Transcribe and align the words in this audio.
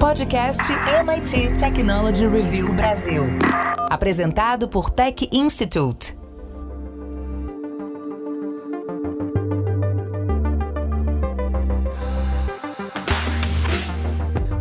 Podcast 0.00 0.62
MIT 0.72 1.56
Technology 1.56 2.26
Review 2.26 2.70
Brasil. 2.74 3.24
Apresentado 3.90 4.68
por 4.68 4.90
Tech 4.90 5.26
Institute. 5.32 6.14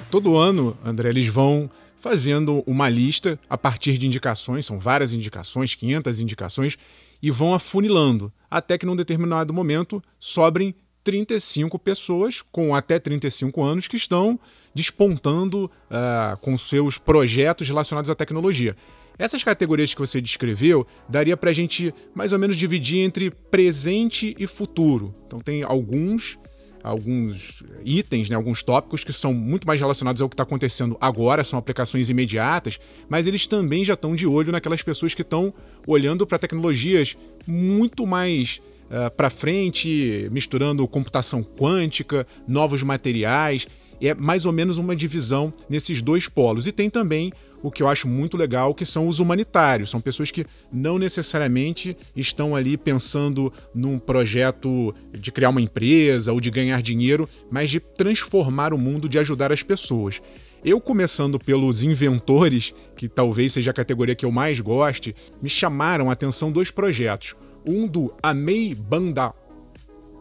Todo 0.09 0.37
ano, 0.37 0.77
André, 0.83 1.09
eles 1.09 1.27
vão 1.27 1.69
fazendo 1.99 2.63
uma 2.65 2.89
lista 2.89 3.39
a 3.49 3.57
partir 3.57 3.97
de 3.97 4.07
indicações, 4.07 4.65
são 4.65 4.79
várias 4.79 5.13
indicações, 5.13 5.75
500 5.75 6.21
indicações, 6.21 6.77
e 7.21 7.29
vão 7.29 7.53
afunilando, 7.53 8.31
até 8.49 8.77
que 8.77 8.85
num 8.85 8.95
determinado 8.95 9.53
momento 9.53 10.01
sobrem 10.17 10.73
35 11.03 11.77
pessoas 11.79 12.41
com 12.51 12.73
até 12.73 12.99
35 12.99 13.61
anos 13.63 13.87
que 13.87 13.97
estão 13.97 14.39
despontando 14.73 15.65
uh, 15.65 16.37
com 16.41 16.57
seus 16.57 16.97
projetos 16.97 17.67
relacionados 17.67 18.09
à 18.09 18.15
tecnologia. 18.15 18.75
Essas 19.17 19.43
categorias 19.43 19.93
que 19.93 19.99
você 19.99 20.21
descreveu 20.21 20.87
daria 21.09 21.35
para 21.35 21.49
a 21.49 21.53
gente 21.53 21.93
mais 22.15 22.31
ou 22.31 22.39
menos 22.39 22.55
dividir 22.55 22.99
entre 22.99 23.29
presente 23.29 24.33
e 24.39 24.47
futuro. 24.47 25.13
Então 25.27 25.39
tem 25.41 25.61
alguns 25.61 26.37
alguns 26.83 27.63
itens, 27.83 28.29
né, 28.29 28.35
alguns 28.35 28.63
tópicos 28.63 29.03
que 29.03 29.13
são 29.13 29.33
muito 29.33 29.67
mais 29.67 29.79
relacionados 29.79 30.21
ao 30.21 30.29
que 30.29 30.33
está 30.33 30.43
acontecendo 30.43 30.97
agora, 30.99 31.43
são 31.43 31.59
aplicações 31.59 32.09
imediatas, 32.09 32.79
mas 33.07 33.27
eles 33.27 33.47
também 33.47 33.83
já 33.83 33.93
estão 33.93 34.15
de 34.15 34.25
olho 34.25 34.51
naquelas 34.51 34.81
pessoas 34.81 35.13
que 35.13 35.21
estão 35.21 35.53
olhando 35.85 36.25
para 36.25 36.39
tecnologias 36.39 37.17
muito 37.45 38.05
mais 38.05 38.61
uh, 38.89 39.05
eh, 39.05 39.09
para 39.09 39.29
frente, 39.29 40.27
misturando 40.31 40.87
computação 40.87 41.43
quântica, 41.43 42.25
novos 42.47 42.83
materiais. 42.83 43.67
É 44.01 44.13
mais 44.13 44.45
ou 44.45 44.53
menos 44.53 44.77
uma 44.77 44.95
divisão 44.95 45.53
nesses 45.69 46.01
dois 46.01 46.27
polos. 46.27 46.65
E 46.65 46.71
tem 46.71 46.89
também 46.89 47.33
o 47.61 47.71
que 47.71 47.83
eu 47.83 47.87
acho 47.87 48.07
muito 48.07 48.37
legal, 48.37 48.73
que 48.73 48.85
são 48.85 49.07
os 49.07 49.19
humanitários. 49.19 49.89
São 49.89 50.01
pessoas 50.01 50.31
que 50.31 50.45
não 50.71 50.97
necessariamente 50.97 51.95
estão 52.15 52.55
ali 52.55 52.77
pensando 52.77 53.51
num 53.73 53.99
projeto 53.99 54.93
de 55.11 55.31
criar 55.31 55.49
uma 55.49 55.61
empresa 55.61 56.31
ou 56.31 56.39
de 56.39 56.49
ganhar 56.49 56.81
dinheiro, 56.81 57.27
mas 57.51 57.69
de 57.69 57.79
transformar 57.79 58.73
o 58.73 58.77
mundo, 58.77 59.09
de 59.09 59.19
ajudar 59.19 59.51
as 59.51 59.63
pessoas. 59.63 60.21
Eu, 60.63 60.81
começando 60.81 61.39
pelos 61.39 61.83
inventores, 61.83 62.73
que 62.97 63.07
talvez 63.07 63.53
seja 63.53 63.71
a 63.71 63.73
categoria 63.73 64.15
que 64.15 64.25
eu 64.25 64.31
mais 64.31 64.59
goste, 64.59 65.15
me 65.41 65.49
chamaram 65.49 66.09
a 66.09 66.13
atenção 66.13 66.51
dois 66.51 66.69
projetos. 66.69 67.35
Um 67.65 67.87
do 67.87 68.13
Amei 68.21 68.75
Banda 68.75 69.33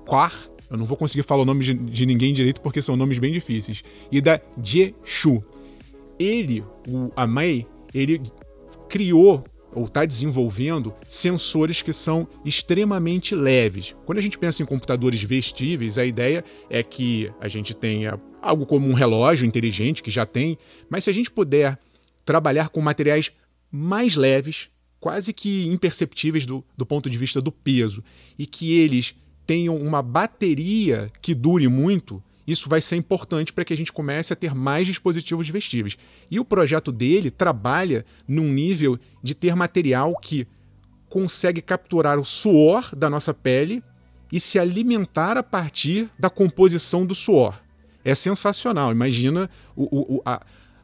Kwar, 0.07 0.33
eu 0.71 0.77
não 0.77 0.85
vou 0.85 0.97
conseguir 0.97 1.25
falar 1.25 1.43
o 1.43 1.45
nome 1.45 1.75
de 1.75 2.07
ninguém 2.07 2.33
direito 2.33 2.61
porque 2.61 2.81
são 2.81 2.97
nomes 2.97 3.19
bem 3.19 3.33
difíceis, 3.33 3.83
e 4.13 4.21
da 4.21 4.41
Jeshu 4.63 5.43
ele, 6.19 6.65
o 6.87 7.11
Amei, 7.17 7.67
ele 7.95 8.21
criou 8.89 9.43
ou 9.73 9.85
está 9.85 10.05
desenvolvendo 10.05 10.95
sensores 11.07 11.83
que 11.83 11.93
são 11.93 12.27
extremamente 12.45 13.35
leves. 13.35 13.95
Quando 14.07 14.19
a 14.19 14.23
gente 14.23 14.39
pensa 14.39 14.63
em 14.63 14.67
computadores 14.67 15.23
vestíveis, 15.23 15.99
a 15.99 16.05
ideia 16.05 16.45
é 16.71 16.83
que 16.83 17.31
a 17.41 17.49
gente 17.49 17.75
tenha 17.75 18.19
algo 18.41 18.67
como 18.67 18.89
um 18.89 18.95
relógio 18.95 19.47
inteligente, 19.47 20.03
que 20.03 20.11
já 20.11 20.25
tem, 20.25 20.59
mas 20.89 21.05
se 21.05 21.11
a 21.11 21.13
gente 21.13 21.31
puder 21.31 21.79
trabalhar 22.25 22.71
com 22.71 22.81
materiais 22.81 23.31
mais 23.71 24.17
leves, 24.17 24.69
quase 24.99 25.33
que 25.33 25.67
imperceptíveis 25.69 26.47
do, 26.47 26.65
do 26.77 26.87
ponto 26.87 27.11
de 27.11 27.19
vista 27.19 27.41
do 27.41 27.53
peso, 27.53 28.03
e 28.39 28.47
que 28.47 28.79
eles 28.79 29.15
tenham 29.47 29.77
uma 29.77 30.03
bateria 30.03 31.11
que 31.23 31.35
dure 31.35 31.69
muito, 31.69 32.23
isso 32.49 32.67
vai 32.67 32.81
ser 32.81 32.97
importante 32.97 33.53
para 33.53 33.63
que 33.63 33.75
a 33.75 33.77
gente 33.77 33.93
comece 33.93 34.33
a 34.33 34.37
ter 34.37 34.55
mais 34.55 34.87
dispositivos 34.87 35.51
vestíveis. 35.51 35.99
E 36.31 36.41
o 36.41 36.45
projeto 36.47 36.91
dele 36.91 37.31
trabalha 37.31 38.07
num 38.27 38.51
nível 38.51 38.99
de 39.23 39.35
ter 39.35 39.55
material 39.55 40.17
que 40.17 40.49
consegue 41.11 41.61
capturar 41.61 42.19
o 42.19 42.25
suor 42.25 42.97
da 42.97 43.11
nossa 43.11 43.35
pele 43.35 43.83
e 44.33 44.41
se 44.41 44.59
alimentar 44.59 45.37
a 45.37 45.43
partir 45.43 46.09
da 46.19 46.31
composição 46.31 47.05
do 47.05 47.15
suor. 47.15 47.61
É 48.03 48.15
sensacional. 48.15 48.93
Imagina 48.93 49.51
o, 49.77 50.17
o, 50.17 50.23
a, 50.25 50.41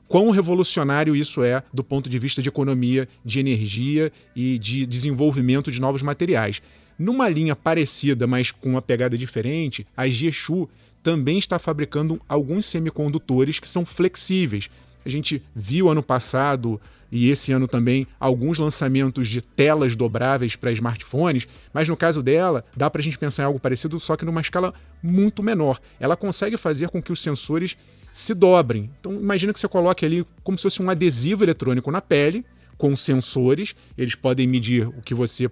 quão 0.07 0.29
revolucionário 0.29 1.17
isso 1.17 1.43
é 1.43 1.63
do 1.73 1.83
ponto 1.83 2.11
de 2.11 2.19
vista 2.19 2.43
de 2.43 2.51
economia, 2.51 3.09
de 3.25 3.41
energia 3.41 4.13
e 4.37 4.59
de 4.59 4.85
desenvolvimento 4.85 5.73
de 5.73 5.81
novos 5.81 6.03
materiais. 6.03 6.61
Numa 6.99 7.29
linha 7.29 7.57
parecida, 7.57 8.27
mas 8.27 8.51
com 8.51 8.69
uma 8.69 8.83
pegada 8.83 9.17
diferente, 9.17 9.85
a 9.97 10.07
Geshu 10.07 10.69
também 11.05 11.39
está 11.39 11.59
fabricando 11.59 12.19
alguns 12.27 12.65
semicondutores 12.65 13.61
que 13.61 13.69
são 13.69 13.85
flexíveis. 13.85 14.71
A 15.05 15.11
gente 15.11 15.43
viu 15.55 15.91
ano 15.91 16.03
passado 16.03 16.81
e 17.13 17.29
esse 17.31 17.53
ano 17.53 17.69
também 17.69 18.07
alguns 18.19 18.59
lançamentos 18.59 19.29
de 19.29 19.43
telas 19.43 19.95
dobráveis 19.95 20.57
para 20.57 20.73
smartphones, 20.73 21.47
mas 21.75 21.91
no 21.91 21.97
caso 21.97 22.23
dela, 22.23 22.65
dá 22.75 22.89
para 22.89 23.03
a 23.03 23.05
gente 23.05 23.19
pensar 23.19 23.43
em 23.43 23.47
algo 23.47 23.61
parecido, 23.61 24.01
só 24.01 24.17
que 24.17 24.25
numa 24.25 24.41
escala 24.41 24.73
muito 25.03 25.43
menor. 25.43 25.79
Ela 26.01 26.17
consegue 26.17 26.57
fazer 26.57 26.89
com 26.89 27.03
que 27.03 27.13
os 27.13 27.21
sensores 27.21 27.77
se 28.11 28.33
dobrem. 28.33 28.91
Então, 28.99 29.13
imagina 29.13 29.53
que 29.53 29.61
você 29.61 29.69
coloque 29.69 30.07
ali 30.07 30.27
como 30.43 30.57
se 30.57 30.63
fosse 30.63 30.83
um 30.83 30.89
adesivo 30.89 31.45
eletrônico 31.45 31.91
na 31.91 32.01
pele, 32.01 32.47
com 32.79 32.97
sensores, 32.97 33.77
eles 33.97 34.15
podem 34.15 34.47
medir 34.47 34.89
o 34.89 35.03
que 35.03 35.15
você 35.15 35.51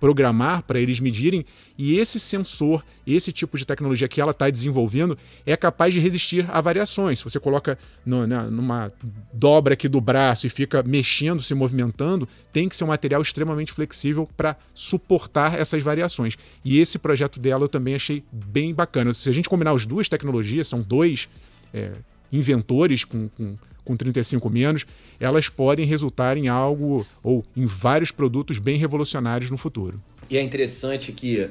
programar 0.00 0.62
para 0.62 0.78
eles 0.78 1.00
medirem, 1.00 1.44
e 1.78 1.98
esse 1.98 2.18
sensor, 2.18 2.82
esse 3.06 3.32
tipo 3.32 3.58
de 3.58 3.66
tecnologia 3.66 4.08
que 4.08 4.20
ela 4.20 4.30
está 4.30 4.48
desenvolvendo, 4.48 5.16
é 5.44 5.56
capaz 5.56 5.92
de 5.92 6.00
resistir 6.00 6.46
a 6.50 6.60
variações. 6.60 7.18
Se 7.18 7.24
você 7.24 7.38
coloca 7.38 7.78
no, 8.04 8.26
numa 8.26 8.90
dobra 9.32 9.74
aqui 9.74 9.88
do 9.88 10.00
braço 10.00 10.46
e 10.46 10.50
fica 10.50 10.82
mexendo, 10.82 11.42
se 11.42 11.54
movimentando, 11.54 12.28
tem 12.52 12.68
que 12.68 12.76
ser 12.76 12.84
um 12.84 12.88
material 12.88 13.20
extremamente 13.20 13.72
flexível 13.72 14.28
para 14.36 14.56
suportar 14.74 15.58
essas 15.58 15.82
variações. 15.82 16.36
E 16.64 16.78
esse 16.78 16.98
projeto 16.98 17.38
dela 17.38 17.64
eu 17.64 17.68
também 17.68 17.94
achei 17.94 18.24
bem 18.32 18.74
bacana. 18.74 19.12
Se 19.12 19.28
a 19.28 19.32
gente 19.32 19.48
combinar 19.48 19.72
as 19.72 19.84
duas 19.84 20.08
tecnologias, 20.08 20.66
são 20.68 20.80
dois 20.80 21.28
é, 21.74 21.92
inventores 22.32 23.04
com, 23.04 23.28
com 23.28 23.56
com 23.86 23.96
35 23.96 24.50
menos, 24.50 24.84
elas 25.18 25.48
podem 25.48 25.86
resultar 25.86 26.36
em 26.36 26.48
algo 26.48 27.06
ou 27.22 27.42
em 27.56 27.64
vários 27.64 28.10
produtos 28.10 28.58
bem 28.58 28.76
revolucionários 28.76 29.50
no 29.50 29.56
futuro. 29.56 29.96
E 30.28 30.36
é 30.36 30.42
interessante 30.42 31.12
que 31.12 31.48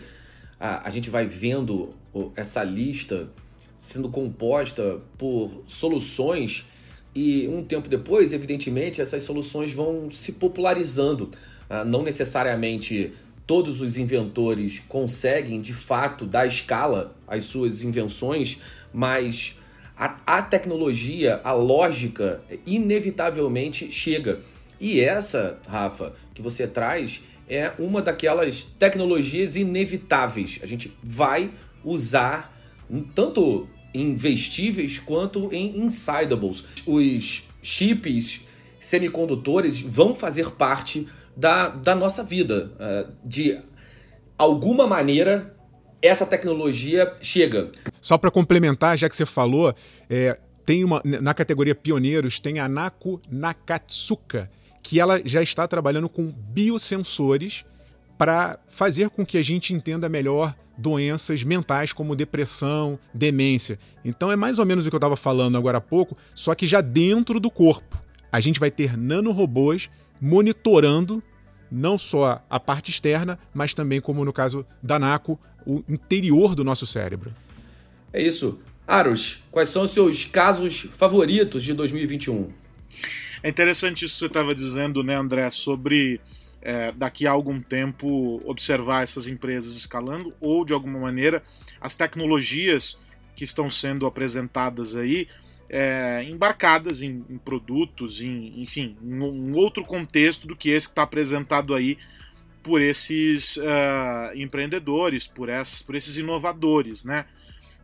a, 0.59 0.87
a 0.87 0.91
gente 0.91 1.09
vai 1.09 1.25
vendo 1.25 1.95
essa 2.35 2.63
lista 2.63 3.29
sendo 3.77 4.09
composta 4.09 5.01
por 5.17 5.63
soluções 5.67 6.65
e 7.13 7.47
um 7.47 7.63
tempo 7.63 7.87
depois, 7.87 8.33
evidentemente, 8.33 8.99
essas 8.99 9.23
soluções 9.23 9.71
vão 9.71 10.11
se 10.11 10.33
popularizando. 10.33 11.31
Ah, 11.69 11.85
não 11.85 12.03
necessariamente 12.03 13.13
todos 13.47 13.79
os 13.79 13.95
inventores 13.95 14.81
conseguem 14.87 15.61
de 15.61 15.73
fato 15.73 16.25
dar 16.25 16.45
escala 16.45 17.15
às 17.27 17.45
suas 17.45 17.81
invenções, 17.81 18.59
mas 18.93 19.57
a, 19.97 20.17
a 20.25 20.41
tecnologia, 20.41 21.39
a 21.43 21.53
lógica, 21.53 22.41
inevitavelmente 22.65 23.91
chega. 23.91 24.41
E 24.79 24.99
essa, 24.99 25.59
Rafa, 25.67 26.13
que 26.33 26.41
você 26.41 26.67
traz 26.67 27.21
é 27.47 27.71
uma 27.77 28.01
daquelas 28.01 28.63
tecnologias 28.63 29.55
inevitáveis. 29.55 30.59
A 30.61 30.65
gente 30.65 30.95
vai 31.03 31.51
usar 31.83 32.53
tanto 33.13 33.67
em 33.93 34.15
vestíveis 34.15 34.99
quanto 34.99 35.49
em 35.53 35.79
insidables. 35.79 36.65
Os 36.85 37.43
chips 37.61 38.41
semicondutores 38.79 39.79
vão 39.79 40.13
fazer 40.13 40.51
parte 40.51 41.07
da, 41.35 41.69
da 41.69 41.95
nossa 41.95 42.23
vida. 42.23 42.71
Uh, 42.75 43.13
de 43.27 43.57
alguma 44.37 44.85
maneira, 44.85 45.54
essa 46.05 46.25
tecnologia 46.25 47.13
chega. 47.21 47.71
Só 48.01 48.17
para 48.17 48.31
complementar, 48.31 48.97
já 48.97 49.09
que 49.09 49.15
você 49.15 49.25
falou, 49.25 49.73
é, 50.09 50.37
tem 50.65 50.83
uma 50.83 51.01
na 51.03 51.33
categoria 51.33 51.75
pioneiros 51.75 52.39
tem 52.39 52.59
a 52.59 52.67
Naku 52.67 53.21
Nakatsuka, 53.29 54.49
que 54.81 54.99
ela 54.99 55.21
já 55.23 55.41
está 55.41 55.67
trabalhando 55.67 56.09
com 56.09 56.31
biosensores 56.31 57.63
para 58.17 58.57
fazer 58.67 59.09
com 59.09 59.25
que 59.25 59.37
a 59.37 59.41
gente 59.41 59.73
entenda 59.73 60.07
melhor 60.07 60.55
doenças 60.77 61.43
mentais 61.43 61.93
como 61.93 62.15
depressão, 62.15 62.99
demência. 63.13 63.77
Então 64.03 64.31
é 64.31 64.35
mais 64.35 64.59
ou 64.59 64.65
menos 64.65 64.85
o 64.85 64.89
que 64.89 64.95
eu 64.95 64.99
estava 64.99 65.15
falando 65.15 65.57
agora 65.57 65.77
há 65.77 65.81
pouco, 65.81 66.17
só 66.33 66.55
que 66.55 66.67
já 66.67 66.81
dentro 66.81 67.39
do 67.39 67.51
corpo. 67.51 68.01
A 68.31 68.39
gente 68.39 68.59
vai 68.59 68.71
ter 68.71 68.97
nanorobôs 68.97 69.89
monitorando 70.19 71.21
não 71.71 71.97
só 71.97 72.43
a 72.49 72.59
parte 72.59 72.91
externa, 72.91 73.39
mas 73.53 73.73
também, 73.73 73.99
como 73.99 74.23
no 74.23 74.31
caso 74.31 74.65
da 74.81 74.99
NACO, 74.99 75.39
o 75.65 75.83
interior 75.89 76.55
do 76.55 76.63
nosso 76.63 76.85
cérebro. 76.85 77.31
É 78.13 78.21
isso. 78.21 78.59
Aros, 78.87 79.43
quais 79.49 79.69
são 79.69 79.83
os 79.83 79.91
seus 79.91 80.25
casos 80.25 80.81
favoritos 80.91 81.63
de 81.63 81.73
2021? 81.73 82.49
É 83.41 83.49
interessante 83.49 84.05
isso 84.05 84.15
que 84.15 84.19
você 84.19 84.25
estava 84.27 84.53
dizendo, 84.53 85.03
né, 85.03 85.15
André, 85.15 85.49
sobre 85.49 86.21
é, 86.61 86.91
daqui 86.91 87.27
a 87.27 87.31
algum 87.31 87.61
tempo 87.61 88.41
observar 88.45 89.03
essas 89.03 89.27
empresas 89.27 89.75
escalando 89.75 90.33
ou 90.39 90.65
de 90.65 90.73
alguma 90.73 90.99
maneira 90.99 91.43
as 91.79 91.95
tecnologias 91.95 92.97
que 93.35 93.43
estão 93.43 93.69
sendo 93.69 94.07
apresentadas 94.07 94.95
aí 94.95 95.27
é, 95.69 96.23
embarcadas 96.23 97.01
em, 97.01 97.23
em, 97.29 97.37
produtos, 97.37 98.21
em, 98.21 98.61
enfim, 98.61 98.95
em 99.03 99.21
um 99.21 99.55
outro 99.55 99.83
contexto 99.83 100.47
do 100.47 100.55
que 100.55 100.69
esse 100.69 100.87
que 100.87 100.91
está 100.91 101.03
apresentado 101.03 101.73
aí 101.73 101.97
por 102.65 102.81
esses 102.81 103.57
uh, 103.57 104.33
empreendedores, 104.33 105.27
por, 105.27 105.49
essas, 105.49 105.83
por 105.83 105.93
esses 105.93 106.17
inovadores, 106.17 107.03
né? 107.03 107.27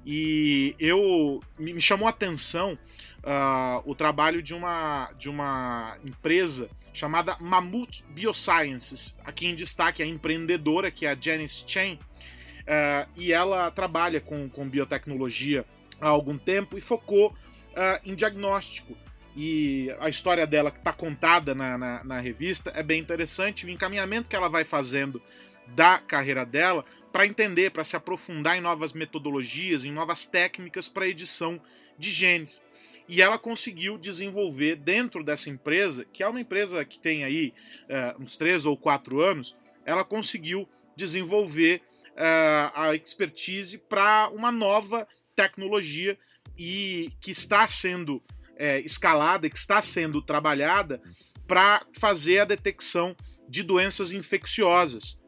E 0.03 0.75
eu 0.79 1.39
me 1.59 1.79
chamou 1.79 2.07
a 2.07 2.09
atenção 2.09 2.73
uh, 3.19 3.83
o 3.85 3.93
trabalho 3.93 4.41
de 4.41 4.55
uma, 4.55 5.11
de 5.19 5.29
uma 5.29 5.95
empresa 6.03 6.67
chamada 6.91 7.37
Mammoth 7.39 8.03
Biosciences. 8.09 9.15
Aqui 9.23 9.45
em 9.45 9.53
destaque 9.53 10.01
a 10.01 10.05
empreendedora, 10.05 10.89
que 10.89 11.05
é 11.05 11.11
a 11.11 11.15
Janice 11.15 11.63
Chen, 11.67 11.93
uh, 11.93 13.07
e 13.15 13.31
ela 13.31 13.69
trabalha 13.69 14.19
com, 14.19 14.49
com 14.49 14.67
biotecnologia 14.67 15.63
há 16.01 16.07
algum 16.07 16.39
tempo 16.39 16.75
e 16.75 16.81
focou 16.81 17.27
uh, 17.27 18.01
em 18.03 18.15
diagnóstico. 18.15 18.97
E 19.35 19.93
a 19.99 20.09
história 20.09 20.45
dela, 20.45 20.71
que 20.71 20.79
está 20.79 20.91
contada 20.91 21.55
na, 21.55 21.77
na, 21.77 22.03
na, 22.03 22.19
revista, 22.19 22.71
é 22.75 22.83
bem 22.83 22.99
interessante. 22.99 23.65
O 23.65 23.69
encaminhamento 23.69 24.29
que 24.29 24.35
ela 24.35 24.49
vai 24.49 24.63
fazendo 24.63 25.21
da 25.67 25.99
carreira 25.99 26.45
dela 26.45 26.83
para 27.11 27.25
entender, 27.25 27.71
para 27.71 27.83
se 27.83 27.95
aprofundar 27.95 28.57
em 28.57 28.61
novas 28.61 28.93
metodologias, 28.93 29.85
em 29.85 29.91
novas 29.91 30.25
técnicas 30.25 30.89
para 30.89 31.07
edição 31.07 31.61
de 31.97 32.09
genes. 32.09 32.61
E 33.07 33.21
ela 33.21 33.37
conseguiu 33.37 33.97
desenvolver 33.97 34.75
dentro 34.75 35.23
dessa 35.23 35.49
empresa, 35.49 36.05
que 36.11 36.23
é 36.23 36.27
uma 36.27 36.39
empresa 36.39 36.83
que 36.85 36.99
tem 36.99 37.23
aí 37.23 37.53
uh, 37.83 38.21
uns 38.21 38.35
três 38.35 38.65
ou 38.65 38.77
quatro 38.77 39.21
anos, 39.21 39.55
ela 39.85 40.03
conseguiu 40.03 40.67
desenvolver 40.95 41.81
uh, 42.11 42.71
a 42.73 42.95
expertise 42.95 43.77
para 43.77 44.29
uma 44.29 44.51
nova 44.51 45.07
tecnologia 45.35 46.17
e 46.57 47.11
que 47.19 47.31
está 47.31 47.67
sendo 47.67 48.21
é, 48.61 48.79
escalada, 48.81 49.49
que 49.49 49.57
está 49.57 49.81
sendo 49.81 50.21
trabalhada 50.21 51.01
para 51.47 51.83
fazer 51.99 52.39
a 52.39 52.45
detecção 52.45 53.15
de 53.49 53.63
doenças 53.63 54.13
infecciosas. 54.13 55.19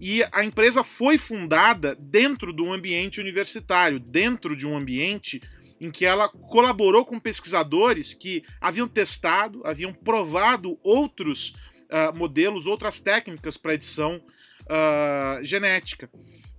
E 0.00 0.24
a 0.32 0.42
empresa 0.42 0.82
foi 0.82 1.18
fundada 1.18 1.94
dentro 2.00 2.50
de 2.50 2.62
um 2.62 2.72
ambiente 2.72 3.20
universitário, 3.20 4.00
dentro 4.00 4.56
de 4.56 4.66
um 4.66 4.74
ambiente 4.74 5.42
em 5.78 5.90
que 5.90 6.06
ela 6.06 6.30
colaborou 6.30 7.04
com 7.04 7.20
pesquisadores 7.20 8.14
que 8.14 8.42
haviam 8.58 8.88
testado, 8.88 9.60
haviam 9.66 9.92
provado 9.92 10.78
outros 10.82 11.50
uh, 11.90 12.16
modelos, 12.16 12.66
outras 12.66 13.00
técnicas 13.00 13.58
para 13.58 13.74
edição 13.74 14.16
uh, 14.62 15.44
genética. 15.44 16.10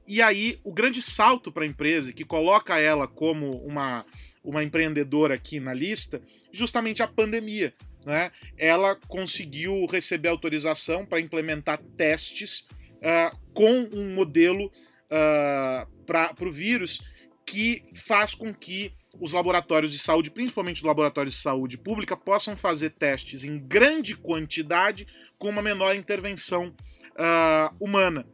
E 0.09 0.23
aí, 0.23 0.59
o 0.63 0.73
grande 0.73 1.03
salto 1.03 1.51
para 1.51 1.63
a 1.63 1.67
empresa, 1.67 2.11
que 2.11 2.25
coloca 2.25 2.79
ela 2.79 3.07
como 3.07 3.51
uma, 3.63 4.03
uma 4.44 4.63
empreendedora 4.63 5.35
aqui 5.35 5.59
na 5.59 5.71
lista, 5.71 6.19
justamente 6.51 7.03
a 7.03 7.07
pandemia. 7.07 7.75
Né? 8.03 8.31
Ela 8.57 8.95
conseguiu 9.07 9.85
receber 9.85 10.29
autorização 10.29 11.06
para 11.06 11.21
implementar 11.21 11.77
testes 11.95 12.67
uh, 12.95 13.38
com 13.53 13.88
um 13.94 14.15
modelo 14.15 14.65
uh, 14.65 16.06
para 16.07 16.33
o 16.41 16.51
vírus 16.51 17.03
que 17.45 17.83
faz 17.94 18.33
com 18.33 18.51
que 18.51 18.91
os 19.21 19.31
laboratórios 19.31 19.91
de 19.91 20.00
saúde, 20.00 20.31
principalmente 20.31 20.77
os 20.77 20.83
laboratórios 20.83 21.35
de 21.35 21.41
saúde 21.41 21.77
pública, 21.77 22.17
possam 22.17 22.57
fazer 22.57 22.89
testes 22.91 23.44
em 23.44 23.59
grande 23.59 24.15
quantidade 24.15 25.06
com 25.38 25.50
uma 25.50 25.61
menor 25.61 25.95
intervenção 25.95 26.73
uh, 27.13 27.75
humana. 27.79 28.25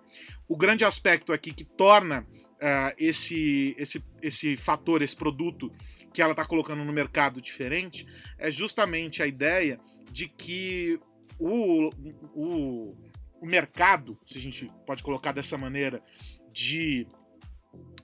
O 0.47 0.55
grande 0.55 0.85
aspecto 0.85 1.33
aqui 1.33 1.53
que 1.53 1.63
torna 1.63 2.21
uh, 2.21 2.93
esse, 2.97 3.75
esse, 3.77 4.03
esse 4.21 4.55
fator, 4.55 5.01
esse 5.01 5.15
produto 5.15 5.71
que 6.13 6.21
ela 6.21 6.31
está 6.31 6.45
colocando 6.45 6.83
no 6.83 6.93
mercado 6.93 7.41
diferente, 7.41 8.07
é 8.37 8.49
justamente 8.49 9.21
a 9.21 9.27
ideia 9.27 9.79
de 10.11 10.29
que 10.29 10.99
o, 11.37 11.89
o, 12.33 12.95
o 13.41 13.45
mercado, 13.45 14.17
se 14.23 14.37
a 14.37 14.41
gente 14.41 14.71
pode 14.85 15.03
colocar 15.03 15.31
dessa 15.33 15.57
maneira, 15.57 16.01
de, 16.53 17.05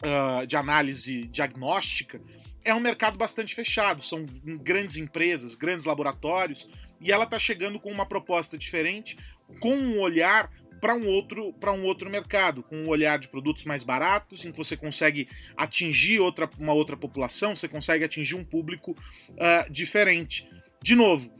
uh, 0.04 0.46
de 0.46 0.58
análise 0.58 1.24
diagnóstica, 1.28 2.22
é 2.64 2.76
um 2.76 2.80
mercado 2.80 3.18
bastante 3.18 3.56
fechado. 3.56 4.04
São 4.04 4.26
grandes 4.62 4.98
empresas, 4.98 5.56
grandes 5.56 5.86
laboratórios, 5.86 6.70
e 7.00 7.12
ela 7.12 7.24
está 7.24 7.40
chegando 7.40 7.80
com 7.80 7.92
uma 7.92 8.06
proposta 8.06 8.58
diferente, 8.58 9.18
com 9.60 9.74
um 9.74 10.00
olhar 10.00 10.52
para 10.82 10.96
um 10.96 11.08
outro 11.08 11.54
para 11.54 11.72
um 11.72 11.86
outro 11.86 12.10
mercado, 12.10 12.64
com 12.64 12.76
um 12.76 12.90
olhar 12.90 13.20
de 13.20 13.28
produtos 13.28 13.64
mais 13.64 13.84
baratos, 13.84 14.44
em 14.44 14.52
que 14.52 14.58
você 14.58 14.76
consegue 14.76 15.30
atingir 15.56 16.20
outra, 16.20 16.50
uma 16.58 16.74
outra 16.74 16.98
população, 16.98 17.56
você 17.56 17.68
consegue 17.68 18.04
atingir 18.04 18.36
um 18.36 18.44
público 18.44 18.92
uh, 18.92 19.72
diferente. 19.72 20.50
De 20.82 20.96
novo, 20.96 21.32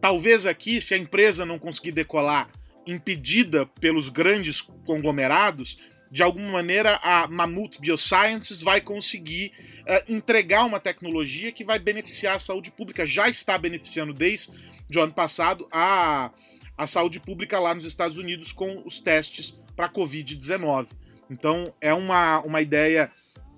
talvez 0.00 0.46
aqui, 0.46 0.80
se 0.80 0.94
a 0.94 0.96
empresa 0.96 1.44
não 1.44 1.58
conseguir 1.58 1.90
decolar 1.90 2.48
impedida 2.86 3.66
pelos 3.66 4.08
grandes 4.08 4.60
conglomerados, 4.60 5.80
de 6.08 6.22
alguma 6.22 6.50
maneira 6.52 7.00
a 7.02 7.26
Mammoth 7.26 7.80
Biosciences 7.80 8.62
vai 8.62 8.80
conseguir 8.80 9.52
uh, 9.80 10.12
entregar 10.12 10.64
uma 10.64 10.78
tecnologia 10.78 11.50
que 11.50 11.64
vai 11.64 11.80
beneficiar 11.80 12.36
a 12.36 12.38
saúde 12.38 12.70
pública. 12.70 13.04
Já 13.04 13.28
está 13.28 13.58
beneficiando 13.58 14.14
desde 14.14 14.52
o 14.94 15.00
ano 15.00 15.12
passado 15.12 15.66
a, 15.72 16.30
a 16.76 16.86
saúde 16.86 17.20
pública 17.20 17.58
lá 17.58 17.74
nos 17.74 17.84
Estados 17.84 18.16
Unidos 18.16 18.52
com 18.52 18.82
os 18.84 18.98
testes 18.98 19.54
para 19.74 19.88
Covid-19. 19.88 20.88
Então 21.30 21.72
é 21.80 21.92
uma, 21.92 22.40
uma 22.40 22.60
ideia 22.60 23.10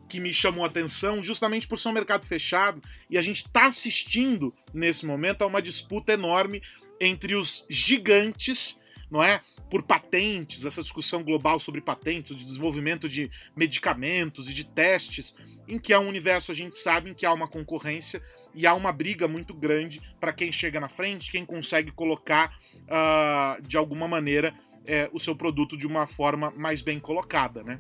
que 0.08 0.20
me 0.20 0.32
chamou 0.32 0.64
a 0.64 0.68
atenção 0.68 1.22
justamente 1.22 1.68
por 1.68 1.78
ser 1.78 1.88
um 1.88 1.92
mercado 1.92 2.26
fechado 2.26 2.82
e 3.10 3.18
a 3.18 3.22
gente 3.22 3.44
está 3.44 3.66
assistindo 3.66 4.54
nesse 4.72 5.04
momento 5.04 5.42
a 5.42 5.46
uma 5.46 5.60
disputa 5.60 6.12
enorme 6.12 6.62
entre 7.00 7.34
os 7.34 7.66
gigantes 7.68 8.78
não 9.10 9.22
é? 9.24 9.40
Por 9.70 9.82
patentes, 9.82 10.64
essa 10.64 10.82
discussão 10.82 11.22
global 11.22 11.58
sobre 11.60 11.80
patentes, 11.80 12.36
de 12.36 12.44
desenvolvimento 12.44 13.08
de 13.08 13.30
medicamentos 13.54 14.48
e 14.48 14.54
de 14.54 14.64
testes, 14.64 15.34
em 15.66 15.78
que 15.78 15.92
é 15.92 15.98
um 15.98 16.08
universo, 16.08 16.50
a 16.50 16.54
gente 16.54 16.76
sabe, 16.76 17.10
em 17.10 17.14
que 17.14 17.26
há 17.26 17.32
uma 17.32 17.48
concorrência 17.48 18.22
e 18.54 18.66
há 18.66 18.74
uma 18.74 18.92
briga 18.92 19.28
muito 19.28 19.54
grande 19.54 20.00
para 20.18 20.32
quem 20.32 20.50
chega 20.50 20.80
na 20.80 20.88
frente, 20.88 21.30
quem 21.30 21.44
consegue 21.44 21.90
colocar 21.90 22.58
uh, 22.88 23.62
de 23.62 23.76
alguma 23.76 24.08
maneira 24.08 24.54
é, 24.84 25.08
o 25.12 25.18
seu 25.18 25.36
produto 25.36 25.76
de 25.76 25.86
uma 25.86 26.06
forma 26.06 26.50
mais 26.56 26.82
bem 26.82 26.98
colocada, 26.98 27.62
né? 27.62 27.78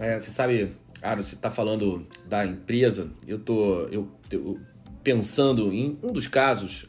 É, 0.00 0.18
você 0.18 0.30
sabe, 0.30 0.72
Aaron, 1.02 1.22
você 1.22 1.34
está 1.34 1.50
falando 1.50 2.06
da 2.26 2.46
empresa, 2.46 3.10
eu 3.26 3.38
tô 3.38 3.80
eu, 3.88 4.10
eu, 4.30 4.60
pensando 5.02 5.72
em 5.72 5.98
um 6.02 6.12
dos 6.12 6.26
casos 6.26 6.88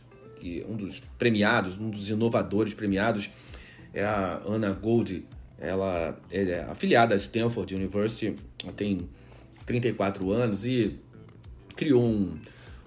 um 0.68 0.76
dos 0.76 1.02
premiados, 1.18 1.78
um 1.78 1.90
dos 1.90 2.10
inovadores 2.10 2.74
premiados 2.74 3.30
é 3.94 4.04
a 4.04 4.42
Anna 4.48 4.72
Gold. 4.72 5.26
Ela 5.58 6.18
é 6.32 6.62
afiliada 6.70 7.14
à 7.14 7.18
Stanford 7.18 7.76
University, 7.76 8.36
ela 8.64 8.72
tem 8.72 9.10
34 9.66 10.32
anos 10.32 10.66
e 10.66 10.98
criou 11.76 12.04
um, 12.04 12.40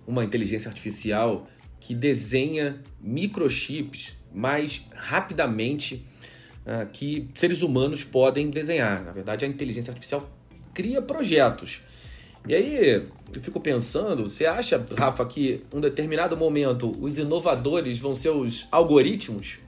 uma 0.07 0.25
inteligência 0.25 0.69
artificial 0.69 1.47
que 1.83 1.95
desenha 1.95 2.81
microchips 3.01 4.15
mais 4.33 4.87
rapidamente 4.95 6.07
uh, 6.65 6.87
que 6.93 7.29
seres 7.35 7.61
humanos 7.61 8.05
podem 8.05 8.51
desenhar. 8.51 9.03
Na 9.03 9.11
verdade, 9.11 9.45
a 9.45 9.49
inteligência 9.49 9.91
artificial 9.91 10.31
cria 10.73 11.03
projetos. 11.03 11.81
E 12.47 12.55
aí, 12.55 13.05
eu 13.35 13.43
fico 13.43 13.61
pensando, 13.61 14.29
você 14.29 14.47
acha, 14.47 14.85
Rafa, 14.97 15.27
que 15.27 15.65
um 15.73 15.81
determinado 15.81 16.37
momento 16.37 16.97
os 17.01 17.19
inovadores 17.19 17.99
vão 17.99 18.15
ser 18.15 18.31
os 18.31 18.67
algoritmos? 18.71 19.59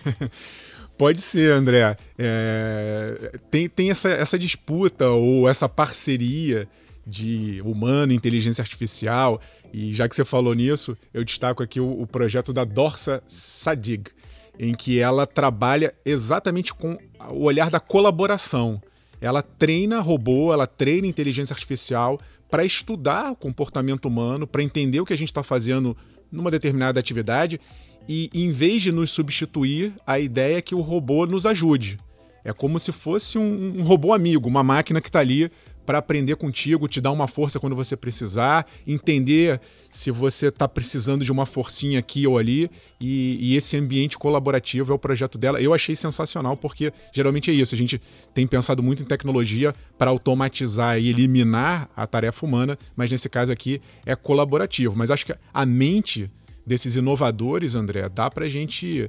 Pode 0.96 1.20
ser, 1.20 1.52
André. 1.52 1.98
É, 2.18 3.38
tem 3.50 3.68
tem 3.68 3.90
essa, 3.90 4.08
essa 4.08 4.38
disputa 4.38 5.10
ou 5.10 5.46
essa 5.46 5.68
parceria 5.68 6.66
de 7.06 7.62
humano 7.62 8.12
e 8.12 8.16
inteligência 8.16 8.62
artificial. 8.62 9.40
E 9.72 9.92
já 9.92 10.08
que 10.08 10.16
você 10.16 10.24
falou 10.24 10.54
nisso, 10.54 10.96
eu 11.12 11.24
destaco 11.24 11.62
aqui 11.62 11.80
o, 11.80 12.02
o 12.02 12.06
projeto 12.06 12.52
da 12.52 12.64
Dorsa 12.64 13.22
Sadig, 13.26 14.10
em 14.58 14.74
que 14.74 14.98
ela 14.98 15.26
trabalha 15.26 15.94
exatamente 16.04 16.72
com 16.72 16.98
o 17.30 17.44
olhar 17.44 17.70
da 17.70 17.80
colaboração. 17.80 18.80
Ela 19.20 19.42
treina 19.42 20.00
robô, 20.00 20.52
ela 20.52 20.66
treina 20.66 21.06
inteligência 21.06 21.52
artificial 21.52 22.18
para 22.50 22.64
estudar 22.64 23.32
o 23.32 23.36
comportamento 23.36 24.06
humano, 24.06 24.46
para 24.46 24.62
entender 24.62 25.00
o 25.00 25.04
que 25.04 25.12
a 25.12 25.18
gente 25.18 25.28
está 25.28 25.42
fazendo 25.42 25.96
numa 26.30 26.50
determinada 26.50 27.00
atividade 27.00 27.60
e, 28.08 28.30
em 28.32 28.52
vez 28.52 28.82
de 28.82 28.92
nos 28.92 29.10
substituir, 29.10 29.94
a 30.06 30.18
ideia 30.18 30.58
é 30.58 30.62
que 30.62 30.74
o 30.74 30.80
robô 30.80 31.26
nos 31.26 31.44
ajude. 31.44 31.98
É 32.44 32.52
como 32.52 32.78
se 32.78 32.92
fosse 32.92 33.38
um, 33.38 33.78
um 33.78 33.82
robô 33.82 34.12
amigo, 34.12 34.48
uma 34.48 34.62
máquina 34.62 35.00
que 35.00 35.08
está 35.08 35.18
ali 35.18 35.50
para 35.86 35.98
aprender 35.98 36.36
contigo, 36.36 36.88
te 36.88 37.00
dar 37.00 37.12
uma 37.12 37.28
força 37.28 37.60
quando 37.60 37.76
você 37.76 37.96
precisar, 37.96 38.66
entender 38.86 39.60
se 39.90 40.10
você 40.10 40.48
está 40.48 40.68
precisando 40.68 41.24
de 41.24 41.32
uma 41.32 41.46
forcinha 41.46 42.00
aqui 42.00 42.26
ou 42.26 42.36
ali, 42.36 42.68
e, 43.00 43.38
e, 43.40 43.56
esse 43.56 43.76
ambiente 43.76 44.18
colaborativo 44.18 44.92
é 44.92 44.94
o 44.94 44.98
projeto 44.98 45.38
dela. 45.38 45.60
Eu 45.60 45.72
achei 45.72 45.94
sensacional, 45.94 46.56
porque 46.56 46.92
geralmente 47.14 47.50
é 47.50 47.54
isso, 47.54 47.74
a 47.74 47.78
gente 47.78 48.00
tem 48.34 48.46
pensado 48.46 48.82
muito 48.82 49.02
em 49.02 49.06
tecnologia 49.06 49.74
para 49.96 50.10
automatizar 50.10 50.98
e 50.98 51.08
eliminar 51.08 51.88
a 51.96 52.06
tarefa 52.06 52.44
humana, 52.44 52.76
mas 52.94 53.10
nesse 53.10 53.28
caso 53.28 53.52
aqui 53.52 53.80
é 54.04 54.14
colaborativo. 54.14 54.94
Mas 54.96 55.10
acho 55.10 55.24
que 55.24 55.34
a 55.54 55.64
mente 55.64 56.30
desses 56.66 56.96
inovadores, 56.96 57.76
André, 57.76 58.08
dá 58.08 58.28
para 58.28 58.46
a 58.46 58.48
gente 58.48 59.08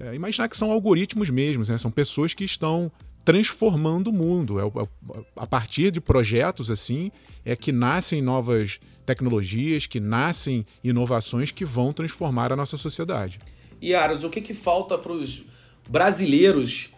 é, 0.00 0.14
imaginar 0.14 0.48
que 0.48 0.56
são 0.56 0.72
algoritmos 0.72 1.30
mesmos, 1.30 1.68
né? 1.68 1.78
são 1.78 1.90
pessoas 1.90 2.34
que 2.34 2.44
estão 2.44 2.90
transformando 3.26 4.08
o 4.08 4.12
mundo. 4.12 4.60
É, 4.60 4.62
é, 4.62 5.24
a 5.34 5.46
partir 5.46 5.90
de 5.90 6.00
projetos 6.00 6.70
assim 6.70 7.10
é 7.44 7.56
que 7.56 7.72
nascem 7.72 8.22
novas 8.22 8.78
tecnologias, 9.04 9.84
que 9.86 9.98
nascem 9.98 10.64
inovações 10.82 11.50
que 11.50 11.64
vão 11.64 11.92
transformar 11.92 12.52
a 12.52 12.56
nossa 12.56 12.76
sociedade. 12.76 13.40
E 13.82 13.94
Aras, 13.94 14.22
o 14.22 14.30
que, 14.30 14.40
que 14.40 14.54
falta 14.54 14.96
para 14.96 15.12
os 15.12 15.44
brasileiros 15.88 16.90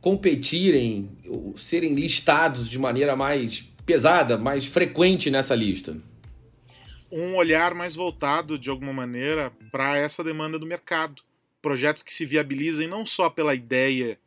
competirem, 0.00 1.10
serem 1.54 1.94
listados 1.94 2.68
de 2.68 2.78
maneira 2.78 3.14
mais 3.14 3.60
pesada, 3.84 4.38
mais 4.38 4.64
frequente 4.64 5.30
nessa 5.30 5.54
lista? 5.54 5.98
Um 7.12 7.36
olhar 7.36 7.74
mais 7.74 7.94
voltado, 7.94 8.58
de 8.58 8.70
alguma 8.70 8.92
maneira, 8.92 9.52
para 9.70 9.98
essa 9.98 10.24
demanda 10.24 10.58
do 10.58 10.66
mercado. 10.66 11.22
Projetos 11.60 12.02
que 12.02 12.14
se 12.14 12.24
viabilizem 12.24 12.88
não 12.88 13.04
só 13.04 13.28
pela 13.28 13.54
ideia 13.54 14.18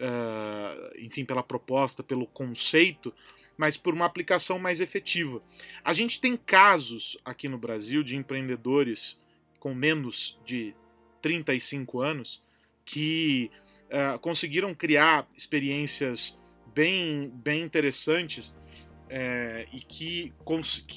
uh, 0.00 0.98
enfim, 0.98 1.24
pela 1.24 1.42
proposta, 1.42 2.02
pelo 2.02 2.26
conceito, 2.26 3.12
mas 3.56 3.76
por 3.76 3.94
uma 3.94 4.04
aplicação 4.04 4.58
mais 4.58 4.80
efetiva. 4.80 5.42
A 5.84 5.92
gente 5.92 6.20
tem 6.20 6.36
casos 6.36 7.18
aqui 7.24 7.48
no 7.48 7.58
Brasil 7.58 8.02
de 8.02 8.16
empreendedores 8.16 9.18
com 9.58 9.74
menos 9.74 10.38
de 10.44 10.74
35 11.22 12.00
anos 12.00 12.42
que 12.84 13.50
uh, 13.86 14.18
conseguiram 14.18 14.74
criar 14.74 15.26
experiências 15.36 16.38
bem, 16.74 17.30
bem 17.34 17.62
interessantes 17.62 18.50
uh, 18.50 19.68
e, 19.72 19.80
que, 19.80 20.32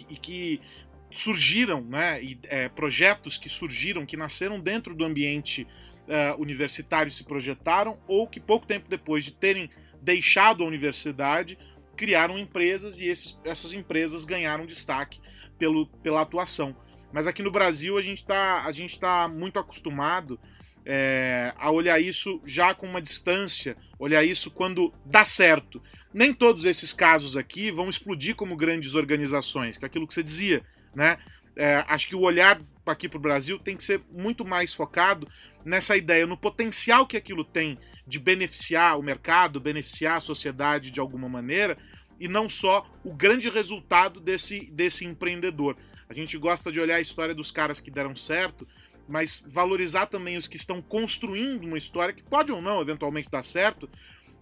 e 0.09 0.15
que 0.17 0.61
surgiram, 1.09 1.81
né, 1.81 2.21
e, 2.21 2.37
projetos 2.75 3.37
que 3.37 3.49
surgiram, 3.49 4.05
que 4.05 4.15
nasceram 4.15 4.59
dentro 4.59 4.93
do 4.93 5.03
ambiente 5.03 5.65
uh, 6.09 6.41
universitários 6.41 7.15
se 7.15 7.23
projetaram 7.23 7.99
ou 8.07 8.27
que 8.27 8.39
pouco 8.39 8.65
tempo 8.65 8.89
depois 8.89 9.23
de 9.23 9.31
terem 9.31 9.69
deixado 10.01 10.63
a 10.63 10.67
universidade 10.67 11.57
criaram 11.95 12.39
empresas 12.39 12.99
e 12.99 13.05
esses, 13.05 13.39
essas 13.43 13.73
empresas 13.73 14.25
ganharam 14.25 14.65
destaque 14.65 15.19
pelo, 15.57 15.85
pela 15.85 16.21
atuação. 16.21 16.75
Mas 17.11 17.27
aqui 17.27 17.43
no 17.43 17.51
Brasil 17.51 17.97
a 17.97 18.01
gente 18.01 18.19
está 18.19 18.71
tá 18.99 19.27
muito 19.27 19.59
acostumado 19.59 20.39
é, 20.85 21.53
a 21.57 21.69
olhar 21.69 21.99
isso 21.99 22.41
já 22.45 22.73
com 22.73 22.87
uma 22.87 23.01
distância, 23.01 23.75
olhar 23.99 24.23
isso 24.23 24.49
quando 24.49 24.93
dá 25.05 25.25
certo. 25.25 25.81
Nem 26.13 26.33
todos 26.33 26.65
esses 26.65 26.93
casos 26.93 27.35
aqui 27.35 27.69
vão 27.69 27.89
explodir 27.89 28.35
como 28.35 28.55
grandes 28.55 28.95
organizações, 28.95 29.77
que 29.77 29.85
é 29.85 29.87
aquilo 29.87 30.07
que 30.07 30.13
você 30.13 30.23
dizia, 30.23 30.63
né? 30.95 31.17
É, 31.55 31.83
acho 31.87 32.07
que 32.07 32.15
o 32.15 32.21
olhar 32.21 32.61
aqui 32.91 33.07
para 33.07 33.17
o 33.17 33.21
Brasil 33.21 33.59
tem 33.59 33.75
que 33.75 33.83
ser 33.83 34.01
muito 34.11 34.45
mais 34.45 34.73
focado 34.73 35.27
nessa 35.63 35.95
ideia, 35.95 36.25
no 36.25 36.37
potencial 36.37 37.05
que 37.05 37.17
aquilo 37.17 37.43
tem 37.43 37.77
de 38.07 38.19
beneficiar 38.19 38.97
o 38.97 39.03
mercado, 39.03 39.59
beneficiar 39.59 40.17
a 40.17 40.21
sociedade 40.21 40.91
de 40.91 40.99
alguma 40.99 41.29
maneira, 41.29 41.77
e 42.19 42.27
não 42.27 42.49
só 42.49 42.85
o 43.03 43.13
grande 43.13 43.49
resultado 43.49 44.19
desse, 44.19 44.69
desse 44.71 45.05
empreendedor. 45.05 45.77
A 46.09 46.13
gente 46.13 46.37
gosta 46.37 46.71
de 46.71 46.79
olhar 46.79 46.95
a 46.95 47.01
história 47.01 47.35
dos 47.35 47.51
caras 47.51 47.79
que 47.79 47.91
deram 47.91 48.15
certo, 48.15 48.67
mas 49.07 49.43
valorizar 49.47 50.07
também 50.07 50.37
os 50.37 50.47
que 50.47 50.57
estão 50.57 50.81
construindo 50.81 51.65
uma 51.65 51.77
história 51.77 52.13
que 52.13 52.23
pode 52.23 52.51
ou 52.51 52.61
não 52.61 52.81
eventualmente 52.81 53.29
dar 53.29 53.43
certo, 53.43 53.89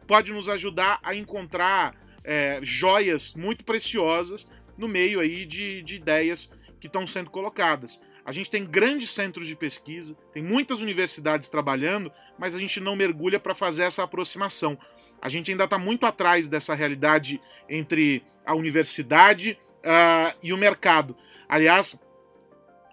pode 0.08 0.32
nos 0.32 0.50
ajudar 0.50 1.00
a 1.04 1.14
encontrar 1.14 1.96
é, 2.24 2.60
joias 2.62 3.34
muito 3.36 3.64
preciosas 3.64 4.48
no 4.78 4.88
meio 4.88 5.20
aí 5.20 5.46
de, 5.46 5.82
de 5.84 5.96
ideias 5.96 6.52
que 6.80 6.88
estão 6.88 7.06
sendo 7.08 7.30
colocadas. 7.30 8.00
A 8.28 8.34
gente 8.34 8.50
tem 8.50 8.66
grandes 8.66 9.12
centros 9.12 9.48
de 9.48 9.56
pesquisa, 9.56 10.14
tem 10.34 10.44
muitas 10.44 10.82
universidades 10.82 11.48
trabalhando, 11.48 12.12
mas 12.38 12.54
a 12.54 12.60
gente 12.60 12.78
não 12.82 12.94
mergulha 12.94 13.40
para 13.40 13.56
fazer 13.56 13.84
essa 13.84 14.04
aproximação. 14.04 14.78
A 15.22 15.30
gente 15.30 15.50
ainda 15.50 15.64
está 15.64 15.78
muito 15.78 16.06
atrás 16.06 16.50
dessa 16.50 16.76
realidade 16.76 17.40
entre 17.70 18.22
a 18.46 18.54
universidade 18.54 19.58
uh, 19.78 20.38
e 20.44 20.52
o 20.52 20.58
mercado. 20.58 21.16
Aliás, 21.48 21.98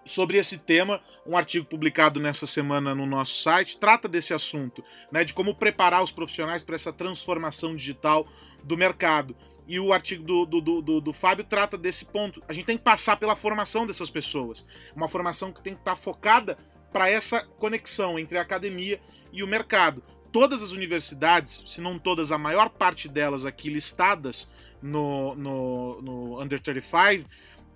sobre 0.05 0.39
esse 0.39 0.59
tema, 0.59 1.01
um 1.27 1.37
artigo 1.37 1.67
publicado 1.67 2.21
nessa 2.21 2.47
semana 2.47 2.95
no 2.95 3.05
nosso 3.05 3.43
site 3.43 3.77
trata 3.77 4.07
desse 4.07 4.33
assunto, 4.33 4.85
né, 5.11 5.25
de 5.25 5.35
como 5.35 5.57
preparar 5.57 6.05
os 6.05 6.13
profissionais 6.13 6.63
para 6.63 6.77
essa 6.77 6.93
transformação 6.93 7.75
digital 7.75 8.25
do 8.63 8.77
mercado. 8.77 9.37
E 9.67 9.81
o 9.81 9.93
artigo 9.93 10.23
do, 10.23 10.45
do, 10.45 10.83
do, 10.83 11.01
do, 11.01 11.13
Fábio 11.13 11.45
trata 11.45 11.79
desse 11.79 12.05
ponto. 12.05 12.43
A 12.47 12.53
gente 12.53 12.67
tem 12.67 12.77
que 12.77 12.85
passar 12.85 13.17
pela 13.17 13.35
formação 13.35 13.87
dessas 13.87 14.11
pessoas. 14.11 14.65
Uma 14.95 15.09
formação 15.09 15.53
que 15.53 15.63
tem 15.63 15.75
que 15.75 15.81
estar 15.81 15.97
focada 15.97 16.59
para 16.93 17.09
essa 17.09 17.45
conexão 17.59 18.19
entre 18.19 18.37
a 18.39 18.43
academia 18.43 19.01
e 19.33 19.43
o 19.43 19.49
mercado. 19.49 20.03
Todas 20.31 20.63
as 20.63 20.73
universidades, 20.73 21.65
se 21.67 21.81
não 21.81 21.99
todas, 21.99 22.31
a 22.31 22.39
maior 22.39 22.69
parte 22.69 23.09
delas 23.09 23.45
aqui 23.47 23.71
listadas 23.71 24.51
no, 24.83 25.35
no, 25.35 26.03
no 26.03 26.43
Under 26.43 26.61
35, 26.61 27.29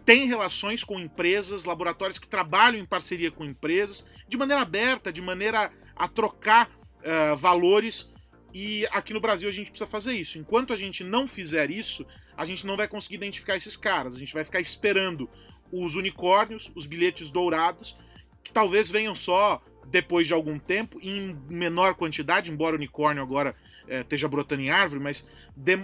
tem 0.04 0.26
relações 0.26 0.82
com 0.84 0.98
empresas, 0.98 1.64
laboratórios 1.64 2.18
que 2.18 2.28
trabalham 2.28 2.80
em 2.80 2.86
parceria 2.86 3.30
com 3.30 3.44
empresas, 3.44 4.06
de 4.28 4.36
maneira 4.36 4.62
aberta, 4.62 5.12
de 5.12 5.20
maneira 5.20 5.70
a 5.94 6.08
trocar 6.08 6.70
uh, 7.00 7.36
valores 7.36 8.10
e 8.52 8.86
aqui 8.90 9.12
no 9.12 9.20
Brasil 9.20 9.48
a 9.48 9.52
gente 9.52 9.70
precisa 9.70 9.88
fazer 9.88 10.12
isso. 10.12 10.38
Enquanto 10.38 10.72
a 10.72 10.76
gente 10.76 11.04
não 11.04 11.28
fizer 11.28 11.70
isso, 11.70 12.06
a 12.36 12.44
gente 12.44 12.66
não 12.66 12.76
vai 12.76 12.88
conseguir 12.88 13.16
identificar 13.16 13.56
esses 13.56 13.76
caras. 13.76 14.14
A 14.14 14.18
gente 14.18 14.32
vai 14.32 14.44
ficar 14.44 14.60
esperando 14.60 15.28
os 15.70 15.94
unicórnios, 15.94 16.70
os 16.74 16.86
bilhetes 16.86 17.30
dourados, 17.30 17.96
que 18.42 18.52
talvez 18.52 18.90
venham 18.90 19.14
só 19.14 19.62
depois 19.86 20.26
de 20.26 20.34
algum 20.34 20.58
tempo, 20.58 20.98
em 21.00 21.38
menor 21.48 21.94
quantidade, 21.94 22.50
embora 22.50 22.74
o 22.74 22.78
unicórnio 22.78 23.22
agora 23.22 23.54
é, 23.86 24.00
esteja 24.00 24.28
brotando 24.28 24.62
em 24.62 24.70
árvore, 24.70 25.00
mas 25.00 25.26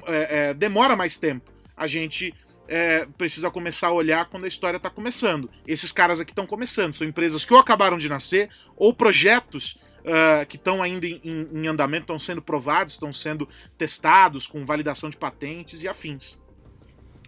é, 0.06 0.48
é, 0.48 0.54
demora 0.54 0.94
mais 0.94 1.16
tempo. 1.16 1.50
A 1.76 1.86
gente 1.86 2.34
é, 2.68 3.06
precisa 3.18 3.50
começar 3.50 3.88
a 3.88 3.92
olhar 3.92 4.26
quando 4.26 4.44
a 4.44 4.48
história 4.48 4.76
está 4.76 4.90
começando. 4.90 5.50
Esses 5.66 5.90
caras 5.90 6.20
aqui 6.20 6.32
estão 6.32 6.46
começando, 6.46 6.94
são 6.94 7.06
empresas 7.06 7.44
que 7.44 7.52
ou 7.52 7.58
acabaram 7.58 7.98
de 7.98 8.08
nascer, 8.08 8.50
ou 8.76 8.92
projetos 8.92 9.78
uh, 10.04 10.46
que 10.46 10.56
estão 10.56 10.82
ainda 10.82 11.06
em, 11.06 11.20
em 11.52 11.66
andamento, 11.66 12.02
estão 12.02 12.18
sendo 12.18 12.42
provados, 12.42 12.94
estão 12.94 13.12
sendo 13.12 13.48
testados 13.76 14.46
com 14.46 14.64
validação 14.64 15.10
de 15.10 15.16
patentes 15.16 15.82
e 15.82 15.88
afins. 15.88 16.36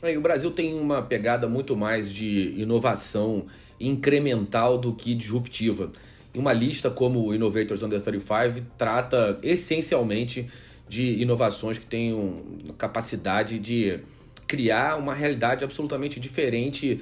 o 0.02 0.20
Brasil 0.20 0.50
tem 0.50 0.78
uma 0.78 1.02
pegada 1.02 1.48
muito 1.48 1.76
mais 1.76 2.12
de 2.12 2.54
inovação 2.56 3.46
incremental 3.80 4.78
do 4.78 4.94
que 4.94 5.14
disruptiva. 5.14 5.90
E 6.34 6.38
uma 6.38 6.52
lista 6.52 6.90
como 6.90 7.26
o 7.26 7.34
Innovators 7.34 7.82
Under 7.82 8.00
35 8.00 8.66
trata 8.76 9.38
essencialmente 9.42 10.46
de 10.88 11.20
inovações 11.20 11.78
que 11.78 11.86
tenham 11.86 12.44
capacidade 12.78 13.58
de 13.58 14.00
criar 14.46 14.96
uma 14.96 15.14
realidade 15.14 15.64
absolutamente 15.64 16.20
diferente 16.20 17.00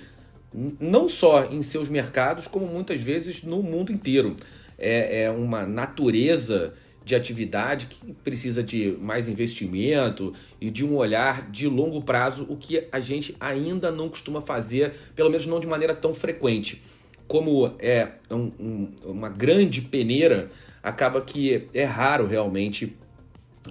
não 0.78 1.08
só 1.08 1.46
em 1.46 1.60
seus 1.62 1.88
mercados, 1.88 2.46
como 2.46 2.66
muitas 2.66 3.00
vezes 3.00 3.42
no 3.42 3.62
mundo 3.62 3.92
inteiro. 3.92 4.36
É, 4.78 5.22
é 5.22 5.30
uma 5.30 5.64
natureza 5.64 6.72
de 7.04 7.14
atividade 7.14 7.86
que 7.86 8.12
precisa 8.24 8.62
de 8.62 8.96
mais 8.98 9.28
investimento 9.28 10.32
e 10.60 10.70
de 10.70 10.84
um 10.84 10.96
olhar 10.96 11.50
de 11.50 11.68
longo 11.68 12.02
prazo, 12.02 12.46
o 12.48 12.56
que 12.56 12.86
a 12.90 12.98
gente 12.98 13.36
ainda 13.38 13.90
não 13.90 14.08
costuma 14.08 14.40
fazer, 14.40 14.94
pelo 15.14 15.28
menos 15.28 15.46
não 15.46 15.60
de 15.60 15.66
maneira 15.66 15.94
tão 15.94 16.14
frequente. 16.14 16.80
Como 17.28 17.74
é 17.78 18.12
um, 18.30 18.50
um, 18.58 18.92
uma 19.04 19.28
grande 19.28 19.82
peneira, 19.82 20.48
acaba 20.82 21.20
que 21.20 21.68
é 21.74 21.84
raro 21.84 22.26
realmente 22.26 22.96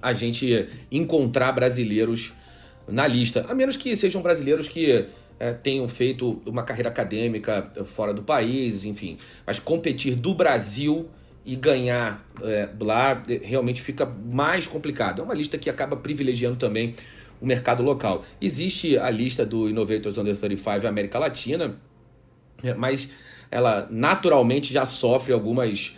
a 0.01 0.13
gente 0.13 0.67
encontrar 0.91 1.51
brasileiros 1.51 2.33
na 2.87 3.07
lista, 3.07 3.45
a 3.47 3.53
menos 3.53 3.77
que 3.77 3.95
sejam 3.95 4.21
brasileiros 4.21 4.67
que 4.67 5.05
é, 5.39 5.53
tenham 5.53 5.87
feito 5.87 6.41
uma 6.45 6.63
carreira 6.63 6.89
acadêmica 6.89 7.71
fora 7.85 8.13
do 8.13 8.23
país, 8.23 8.85
enfim. 8.85 9.17
Mas 9.45 9.59
competir 9.59 10.15
do 10.15 10.33
Brasil 10.33 11.09
e 11.45 11.55
ganhar 11.55 12.25
é, 12.41 12.69
lá 12.79 13.21
realmente 13.41 13.81
fica 13.81 14.05
mais 14.05 14.67
complicado. 14.67 15.21
É 15.21 15.25
uma 15.25 15.33
lista 15.33 15.57
que 15.57 15.69
acaba 15.69 15.95
privilegiando 15.97 16.55
também 16.55 16.93
o 17.41 17.45
mercado 17.45 17.83
local. 17.83 18.23
Existe 18.41 18.97
a 18.97 19.09
lista 19.09 19.45
do 19.45 19.69
Innovators 19.69 20.17
Under 20.17 20.37
35 20.37 20.87
América 20.87 21.19
Latina, 21.19 21.75
mas 22.77 23.11
ela 23.51 23.87
naturalmente 23.91 24.71
já 24.71 24.85
sofre 24.85 25.33
algumas 25.33 25.95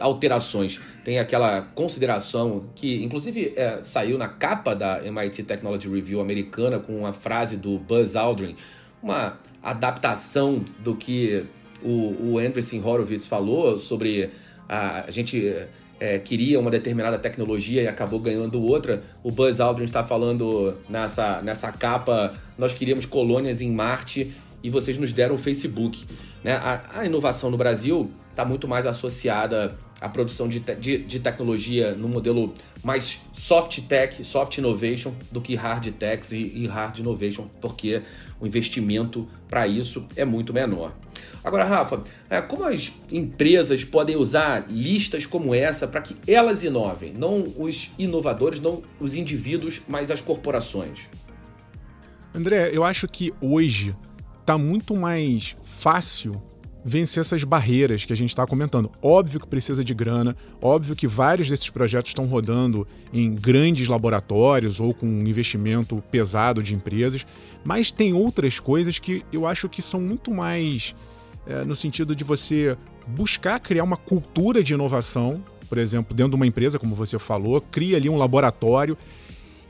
alterações. 0.00 0.80
Tem 1.04 1.18
aquela 1.18 1.62
consideração 1.62 2.66
que, 2.74 3.02
inclusive, 3.04 3.52
é, 3.56 3.82
saiu 3.82 4.18
na 4.18 4.28
capa 4.28 4.74
da 4.74 5.04
MIT 5.04 5.44
Technology 5.44 5.88
Review 5.88 6.20
americana 6.20 6.78
com 6.78 6.96
uma 6.96 7.12
frase 7.12 7.56
do 7.56 7.78
Buzz 7.78 8.16
Aldrin, 8.16 8.56
uma 9.02 9.38
adaptação 9.62 10.64
do 10.80 10.96
que 10.96 11.46
o, 11.82 12.32
o 12.32 12.38
Andreessen 12.38 12.82
Horowitz 12.84 13.26
falou 13.26 13.78
sobre 13.78 14.30
a, 14.68 15.04
a 15.06 15.10
gente 15.10 15.54
é, 16.00 16.18
queria 16.18 16.58
uma 16.58 16.70
determinada 16.70 17.18
tecnologia 17.18 17.82
e 17.82 17.88
acabou 17.88 18.20
ganhando 18.20 18.60
outra. 18.62 19.02
O 19.22 19.30
Buzz 19.30 19.60
Aldrin 19.60 19.84
está 19.84 20.04
falando 20.04 20.76
nessa, 20.88 21.40
nessa 21.42 21.70
capa, 21.72 22.32
nós 22.56 22.74
queríamos 22.74 23.06
colônias 23.06 23.60
em 23.60 23.70
Marte 23.70 24.32
e 24.62 24.70
vocês 24.70 24.98
nos 24.98 25.12
deram 25.12 25.34
o 25.34 25.38
Facebook. 25.38 26.04
Né? 26.42 26.52
A, 26.52 27.00
a 27.00 27.06
inovação 27.06 27.50
no 27.50 27.56
Brasil 27.56 28.10
está 28.30 28.44
muito 28.44 28.68
mais 28.68 28.86
associada 28.86 29.76
à 30.00 30.08
produção 30.08 30.48
de, 30.48 30.60
te, 30.60 30.74
de, 30.76 30.98
de, 30.98 31.18
tecnologia 31.18 31.92
no 31.92 32.08
modelo 32.08 32.54
mais 32.84 33.22
soft 33.32 33.80
tech, 33.88 34.22
soft 34.22 34.58
innovation, 34.58 35.12
do 35.32 35.40
que 35.40 35.56
hard 35.56 35.90
tech 35.94 36.32
e, 36.32 36.62
e 36.62 36.66
hard 36.68 37.00
innovation, 37.00 37.48
porque 37.60 38.00
o 38.40 38.46
investimento 38.46 39.26
para 39.48 39.66
isso 39.66 40.06
é 40.14 40.24
muito 40.24 40.54
menor. 40.54 40.94
Agora, 41.42 41.64
Rafa, 41.64 42.02
é, 42.30 42.40
como 42.40 42.62
as 42.64 42.92
empresas 43.10 43.84
podem 43.84 44.14
usar 44.14 44.66
listas 44.68 45.26
como 45.26 45.52
essa 45.52 45.88
para 45.88 46.00
que 46.00 46.14
elas 46.24 46.62
inovem? 46.62 47.12
Não 47.12 47.52
os 47.56 47.90
inovadores, 47.98 48.60
não 48.60 48.82
os 49.00 49.16
indivíduos, 49.16 49.82
mas 49.88 50.12
as 50.12 50.20
corporações. 50.20 51.08
André, 52.32 52.70
eu 52.72 52.84
acho 52.84 53.08
que 53.08 53.32
hoje 53.40 53.96
está 54.48 54.56
muito 54.56 54.96
mais 54.96 55.58
fácil 55.62 56.40
vencer 56.82 57.20
essas 57.20 57.44
barreiras 57.44 58.06
que 58.06 58.14
a 58.14 58.16
gente 58.16 58.30
está 58.30 58.46
comentando. 58.46 58.90
Óbvio 59.02 59.38
que 59.38 59.46
precisa 59.46 59.84
de 59.84 59.92
grana, 59.92 60.34
óbvio 60.62 60.96
que 60.96 61.06
vários 61.06 61.50
desses 61.50 61.68
projetos 61.68 62.12
estão 62.12 62.24
rodando 62.24 62.88
em 63.12 63.34
grandes 63.34 63.88
laboratórios 63.88 64.80
ou 64.80 64.94
com 64.94 65.06
um 65.06 65.26
investimento 65.26 66.02
pesado 66.10 66.62
de 66.62 66.74
empresas, 66.74 67.26
mas 67.62 67.92
tem 67.92 68.14
outras 68.14 68.58
coisas 68.58 68.98
que 68.98 69.22
eu 69.30 69.46
acho 69.46 69.68
que 69.68 69.82
são 69.82 70.00
muito 70.00 70.32
mais 70.32 70.94
é, 71.46 71.62
no 71.62 71.74
sentido 71.74 72.16
de 72.16 72.24
você 72.24 72.74
buscar 73.06 73.60
criar 73.60 73.84
uma 73.84 73.98
cultura 73.98 74.64
de 74.64 74.72
inovação, 74.72 75.44
por 75.68 75.76
exemplo, 75.76 76.16
dentro 76.16 76.30
de 76.30 76.36
uma 76.36 76.46
empresa, 76.46 76.78
como 76.78 76.94
você 76.94 77.18
falou, 77.18 77.60
cria 77.60 77.98
ali 77.98 78.08
um 78.08 78.16
laboratório 78.16 78.96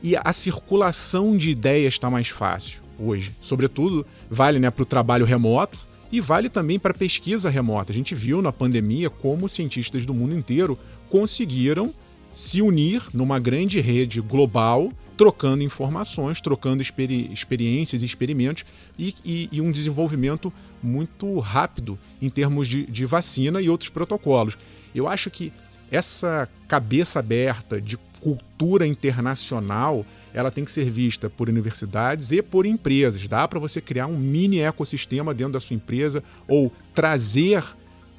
e 0.01 0.15
a 0.15 0.31
circulação 0.31 1.35
de 1.35 1.51
ideias 1.51 1.95
está 1.95 2.09
mais 2.09 2.29
fácil 2.29 2.88
hoje. 2.99 3.35
Sobretudo, 3.41 4.05
vale 4.29 4.59
né, 4.59 4.69
para 4.69 4.83
o 4.83 4.85
trabalho 4.85 5.25
remoto 5.25 5.79
e 6.11 6.19
vale 6.19 6.49
também 6.49 6.79
para 6.79 6.91
a 6.91 6.97
pesquisa 6.97 7.49
remota. 7.49 7.91
A 7.91 7.95
gente 7.95 8.15
viu 8.15 8.41
na 8.41 8.51
pandemia 8.51 9.09
como 9.09 9.47
cientistas 9.47 10.05
do 10.05 10.13
mundo 10.13 10.35
inteiro 10.35 10.77
conseguiram 11.09 11.93
se 12.31 12.61
unir 12.61 13.03
numa 13.13 13.39
grande 13.39 13.79
rede 13.79 14.21
global, 14.21 14.91
trocando 15.17 15.63
informações, 15.63 16.39
trocando 16.39 16.81
experi 16.81 17.31
experiências 17.33 18.01
e 18.01 18.05
experimentos 18.05 18.63
e, 18.97 19.49
e, 19.51 19.59
um 19.59 19.71
desenvolvimento 19.71 20.53
muito 20.81 21.39
rápido 21.39 21.99
em 22.21 22.29
termos 22.29 22.67
de, 22.67 22.85
de 22.85 23.05
vacina 23.05 23.61
e 23.61 23.69
outros 23.69 23.89
protocolos. 23.89 24.57
Eu 24.95 25.07
acho 25.07 25.29
que 25.29 25.51
essa 25.91 26.47
cabeça 26.67 27.19
aberta 27.19 27.81
de 27.81 27.97
cultura 28.21 28.85
internacional 28.85 30.05
ela 30.33 30.51
tem 30.51 30.63
que 30.63 30.71
ser 30.71 30.89
vista 30.89 31.29
por 31.29 31.49
universidades 31.49 32.31
e 32.31 32.41
por 32.41 32.65
empresas. 32.65 33.27
Dá 33.27 33.47
para 33.47 33.59
você 33.59 33.81
criar 33.81 34.07
um 34.07 34.17
mini 34.17 34.59
ecossistema 34.59 35.33
dentro 35.33 35.53
da 35.53 35.59
sua 35.59 35.75
empresa 35.75 36.23
ou 36.47 36.71
trazer 36.93 37.63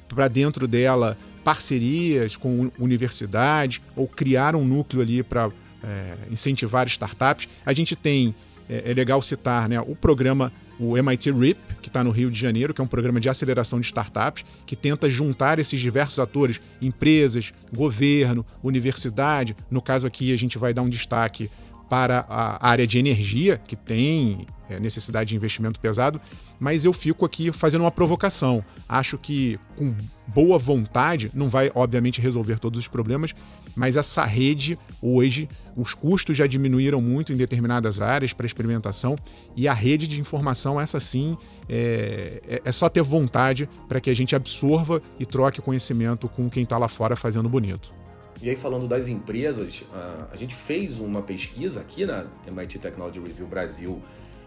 para 0.07 0.27
dentro 0.27 0.67
dela 0.67 1.17
parcerias 1.43 2.35
com 2.35 2.71
universidades 2.77 3.81
ou 3.95 4.07
criar 4.07 4.55
um 4.55 4.65
núcleo 4.65 5.01
ali 5.01 5.23
para 5.23 5.51
é, 5.83 6.15
incentivar 6.29 6.87
startups. 6.87 7.47
A 7.65 7.73
gente 7.73 7.95
tem, 7.95 8.35
é, 8.69 8.91
é, 8.91 8.93
legal 8.93 9.21
citar, 9.21 9.67
né, 9.67 9.79
o 9.79 9.95
programa, 9.95 10.51
o 10.79 10.97
MIT 10.97 11.31
RIP, 11.31 11.57
que 11.81 11.89
está 11.89 12.03
no 12.03 12.11
Rio 12.11 12.29
de 12.29 12.39
Janeiro, 12.39 12.73
que 12.73 12.81
é 12.81 12.83
um 12.83 12.87
programa 12.87 13.19
de 13.19 13.29
aceleração 13.29 13.79
de 13.79 13.85
startups, 13.87 14.45
que 14.65 14.75
tenta 14.75 15.09
juntar 15.09 15.59
esses 15.59 15.79
diversos 15.79 16.19
atores, 16.19 16.59
empresas, 16.81 17.53
governo, 17.73 18.45
universidade. 18.63 19.55
No 19.69 19.81
caso 19.81 20.07
aqui, 20.07 20.33
a 20.33 20.37
gente 20.37 20.57
vai 20.57 20.73
dar 20.73 20.81
um 20.81 20.89
destaque 20.89 21.49
para 21.91 22.25
a 22.29 22.69
área 22.69 22.87
de 22.87 22.97
energia, 22.97 23.57
que 23.67 23.75
tem 23.75 24.47
é, 24.69 24.79
necessidade 24.79 25.31
de 25.31 25.35
investimento 25.35 25.77
pesado, 25.77 26.21
mas 26.57 26.85
eu 26.85 26.93
fico 26.93 27.25
aqui 27.25 27.51
fazendo 27.51 27.81
uma 27.81 27.91
provocação. 27.91 28.63
Acho 28.87 29.17
que 29.17 29.59
com 29.75 29.93
boa 30.25 30.57
vontade 30.57 31.29
não 31.33 31.49
vai, 31.49 31.69
obviamente, 31.75 32.21
resolver 32.21 32.59
todos 32.59 32.79
os 32.79 32.87
problemas, 32.87 33.35
mas 33.75 33.97
essa 33.97 34.23
rede, 34.23 34.79
hoje, 35.01 35.49
os 35.75 35.93
custos 35.93 36.37
já 36.37 36.47
diminuíram 36.47 37.01
muito 37.01 37.33
em 37.33 37.35
determinadas 37.35 37.99
áreas 37.99 38.31
para 38.31 38.45
experimentação 38.45 39.17
e 39.53 39.67
a 39.67 39.73
rede 39.73 40.07
de 40.07 40.21
informação, 40.21 40.79
essa 40.79 40.97
sim, 40.97 41.35
é, 41.67 42.41
é, 42.47 42.61
é 42.63 42.71
só 42.71 42.87
ter 42.87 43.03
vontade 43.03 43.67
para 43.89 43.99
que 43.99 44.09
a 44.09 44.15
gente 44.15 44.33
absorva 44.33 45.01
e 45.19 45.25
troque 45.25 45.61
conhecimento 45.61 46.29
com 46.29 46.49
quem 46.49 46.63
está 46.63 46.77
lá 46.77 46.87
fora 46.87 47.17
fazendo 47.17 47.49
bonito. 47.49 47.93
E 48.41 48.49
aí, 48.49 48.55
falando 48.55 48.87
das 48.87 49.07
empresas, 49.07 49.83
a, 50.31 50.35
gente 50.35 50.55
fez 50.55 50.97
uma 50.97 51.21
pesquisa 51.21 51.79
aqui 51.79 52.05
na 52.05 52.25
MIT 52.47 52.79
Technology 52.79 53.19
Review 53.19 53.45
Brasil, 53.45 54.01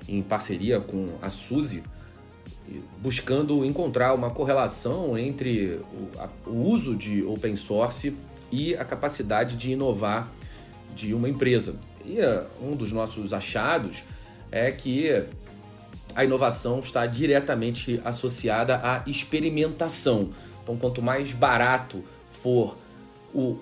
em 0.09 0.21
parceria 0.21 0.81
com 0.81 1.07
a 1.23 1.31
Suzy, 1.31 1.81
buscando 3.01 3.65
encontrar 3.65 4.13
uma 4.13 4.31
correlação 4.31 5.17
entre 5.17 5.81
o, 6.45 6.51
uso 6.51 6.97
de 6.97 7.23
open 7.23 7.55
source 7.55 8.17
e 8.51 8.75
a 8.75 8.85
capacidade 8.85 9.55
de 9.55 9.71
inovar 9.71 10.29
de 10.97 11.15
uma 11.15 11.29
empresa. 11.29 11.77
E 12.05 12.19
uh, 12.19 12.47
um 12.61 12.75
dos 12.75 12.91
nossos 12.91 13.33
achados 13.33 14.03
é 14.51 14.73
que 14.73 15.25
a 16.17 16.25
inovação 16.25 16.81
está 16.81 17.07
diretamente 17.07 18.01
associada 18.05 18.77
à 18.77 19.05
experimentação. 19.07 20.31
Então, 20.63 20.77
quanto 20.77 21.01
mais 21.01 21.33
barato 21.33 22.03
for 22.43 22.77
o 23.33 23.59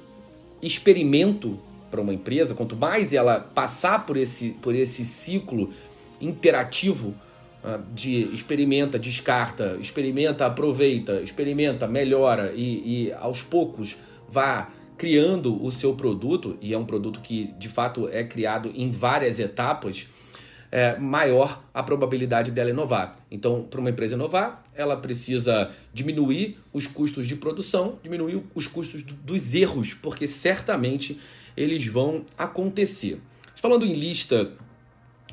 experimento 0.63 1.59
para 1.91 2.01
uma 2.01 2.15
empresa, 2.15 2.55
quanto 2.55 2.77
mais 2.77 3.13
ela 3.13 3.41
passar 3.41 4.07
por 4.07 4.17
esse, 4.17 4.51
por 4.63 4.75
esse 4.75 5.05
ciclo 5.05 5.71
interativo 6.21 7.15
uh, 7.63 7.83
de 7.93 8.23
experimenta, 8.33 8.99
descarta, 8.99 9.77
experimenta, 9.81 10.47
aproveita, 10.47 11.21
experimenta, 11.21 11.87
melhora 11.87 12.53
e, 12.55 13.09
e 13.09 13.13
aos 13.13 13.43
poucos 13.43 13.99
vá 14.29 14.69
criando 14.97 15.63
o 15.63 15.73
seu 15.73 15.95
produto, 15.95 16.57
e 16.61 16.73
é 16.73 16.79
um 16.79 16.85
produto 16.85 17.21
que 17.21 17.53
de 17.59 17.69
fato 17.69 18.09
é 18.09 18.23
criado 18.23 18.71
em 18.75 18.91
várias 18.91 19.41
etapas, 19.41 20.07
é, 20.73 20.97
maior 20.99 21.63
a 21.75 21.83
probabilidade 21.83 22.51
dela 22.51 22.71
inovar. 22.71 23.15
Então, 23.31 23.63
para 23.63 23.79
uma 23.79 23.91
empresa 23.91 24.15
inovar, 24.15 24.65
ela 24.75 24.97
precisa 24.97 25.71
diminuir 25.93 26.59
os 26.73 26.87
custos 26.87 27.29
de 27.29 27.37
produção, 27.37 27.99
diminuir 28.03 28.43
os 28.55 28.67
custos 28.67 29.03
do, 29.03 29.13
dos 29.13 29.55
erros, 29.55 29.93
porque 29.93 30.27
certamente 30.27 31.21
eles 31.55 31.87
vão 31.87 32.25
acontecer. 32.39 33.21
Falando 33.55 33.85
em 33.85 33.93
lista 33.93 34.51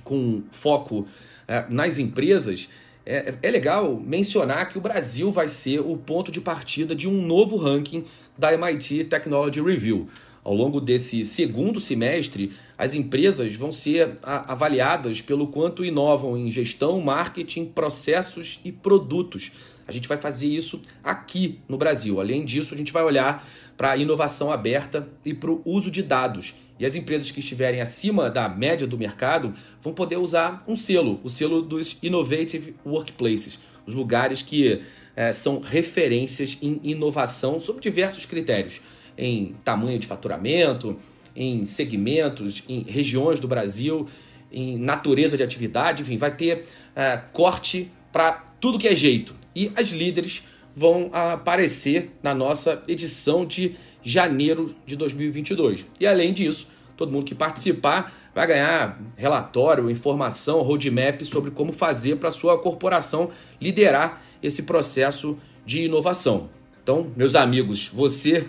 com 0.04 0.44
foco 0.52 1.08
é, 1.48 1.66
nas 1.70 1.98
empresas, 1.98 2.70
é, 3.06 3.34
é, 3.42 3.50
legal 3.50 3.98
mencionar 3.98 4.68
que 4.68 4.78
o 4.78 4.82
Brasil 4.82 5.32
vai 5.32 5.48
ser 5.48 5.80
o 5.80 5.96
ponto 5.96 6.34
de 6.34 6.42
partida 6.42 6.94
de 6.94 7.08
um 7.08 7.26
novo 7.26 7.56
ranking 7.56 8.04
da 8.38 8.54
MIT 8.54 9.06
Technology 9.06 9.62
Review. 9.62 10.08
Ao 10.44 10.54
longo 10.54 10.82
desse 10.82 11.24
segundo 11.26 11.80
semestre, 11.80 12.52
as 12.80 12.94
empresas 12.94 13.54
vão 13.56 13.74
ser 13.74 14.18
avaliadas 14.24 15.22
pelo 15.22 15.48
quanto 15.48 15.84
inovam 15.84 16.38
em 16.38 16.50
gestão, 16.50 17.02
marketing, 17.02 17.66
processos 17.66 18.62
e 18.64 18.72
produtos. 18.72 19.52
A 19.86 19.92
gente 19.92 20.08
vai 20.08 20.18
fazer 20.18 20.48
isso 20.48 20.82
aqui 21.04 21.60
no 21.68 21.78
Brasil. 21.78 22.22
Além 22.22 22.46
disso, 22.46 22.74
a 22.74 22.78
gente 22.78 22.94
vai 22.94 23.04
olhar 23.04 23.46
para 23.76 23.92
a 23.92 23.98
inovação 23.98 24.50
aberta 24.50 25.10
e 25.26 25.34
para 25.34 25.52
o 25.52 25.62
uso 25.66 25.92
de 25.92 26.02
dados. 26.02 26.56
E 26.80 26.86
as 26.86 26.96
empresas 26.96 27.30
que 27.32 27.42
estiverem 27.42 27.82
acima 27.82 28.30
da 28.30 28.48
média 28.48 28.88
do 28.88 28.98
mercado 28.98 29.52
vão 29.82 29.94
poder 29.94 30.16
usar 30.16 30.64
um 30.66 30.78
selo, 30.78 31.20
o 31.22 31.30
selo 31.30 31.62
dos 31.62 31.98
Innovative 32.02 32.76
Workplaces, 32.86 33.60
os 33.86 33.94
lugares 33.94 34.42
que 34.42 34.80
é, 35.18 35.34
são 35.34 35.60
referências 35.60 36.58
em 36.62 36.80
inovação 36.84 37.60
sob 37.60 37.82
diversos 37.82 38.26
critérios, 38.26 38.80
em 39.18 39.54
tamanho 39.66 40.00
de 40.00 40.08
faturamento, 40.08 40.98
em 41.40 41.64
segmentos, 41.64 42.66
em 42.68 42.82
regiões 42.82 43.40
do 43.40 43.48
Brasil, 43.48 44.06
em 44.52 44.78
natureza 44.78 45.38
de 45.38 45.44
atividade, 45.44 46.02
enfim, 46.02 46.18
vai 46.18 46.36
ter 46.36 46.66
é, 46.94 47.18
corte 47.32 47.90
para 48.12 48.34
tudo 48.60 48.78
que 48.78 48.90
é 48.90 48.96
jeito. 48.96 49.34
E 49.56 49.72
as 49.74 49.90
líderes 49.90 50.44
vão 50.76 51.10
aparecer 51.14 52.12
na 52.22 52.36
nossa 52.36 52.84
edição 52.90 53.46
de 53.46 53.76
janeiro 54.04 54.76
de 54.86 54.98
2022. 54.98 55.86
E 55.98 56.06
além 56.06 56.34
disso, 56.34 56.68
todo 56.98 57.12
mundo 57.12 57.24
que 57.24 57.36
participar 57.36 58.14
vai 58.36 58.46
ganhar 58.46 59.00
relatório, 59.16 59.90
informação, 59.90 60.62
roadmap 60.62 61.22
sobre 61.24 61.52
como 61.52 61.72
fazer 61.72 62.18
para 62.18 62.32
sua 62.32 62.58
corporação 62.58 63.30
liderar 63.62 64.22
esse 64.44 64.64
processo 64.64 65.38
de 65.66 65.84
inovação. 65.84 66.50
Então, 66.84 67.12
meus 67.16 67.34
amigos, 67.34 67.88
você 67.88 68.46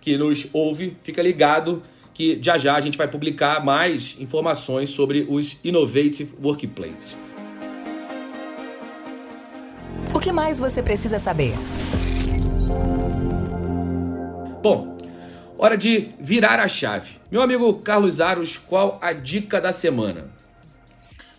que 0.00 0.18
nos 0.18 0.46
ouve, 0.52 0.96
fica 1.02 1.22
ligado 1.22 1.82
que 2.16 2.38
já 2.42 2.56
já 2.56 2.74
a 2.74 2.80
gente 2.80 2.96
vai 2.96 3.06
publicar 3.06 3.62
mais 3.62 4.18
informações 4.18 4.88
sobre 4.88 5.26
os 5.28 5.58
Innovative 5.62 6.34
Workplaces. 6.42 7.14
O 10.14 10.18
que 10.18 10.32
mais 10.32 10.58
você 10.58 10.82
precisa 10.82 11.18
saber? 11.18 11.52
Bom, 14.62 14.96
hora 15.58 15.76
de 15.76 16.08
virar 16.18 16.58
a 16.58 16.66
chave. 16.66 17.16
Meu 17.30 17.42
amigo 17.42 17.74
Carlos 17.80 18.18
Aros, 18.18 18.56
qual 18.56 18.98
a 19.02 19.12
dica 19.12 19.60
da 19.60 19.70
semana? 19.70 20.30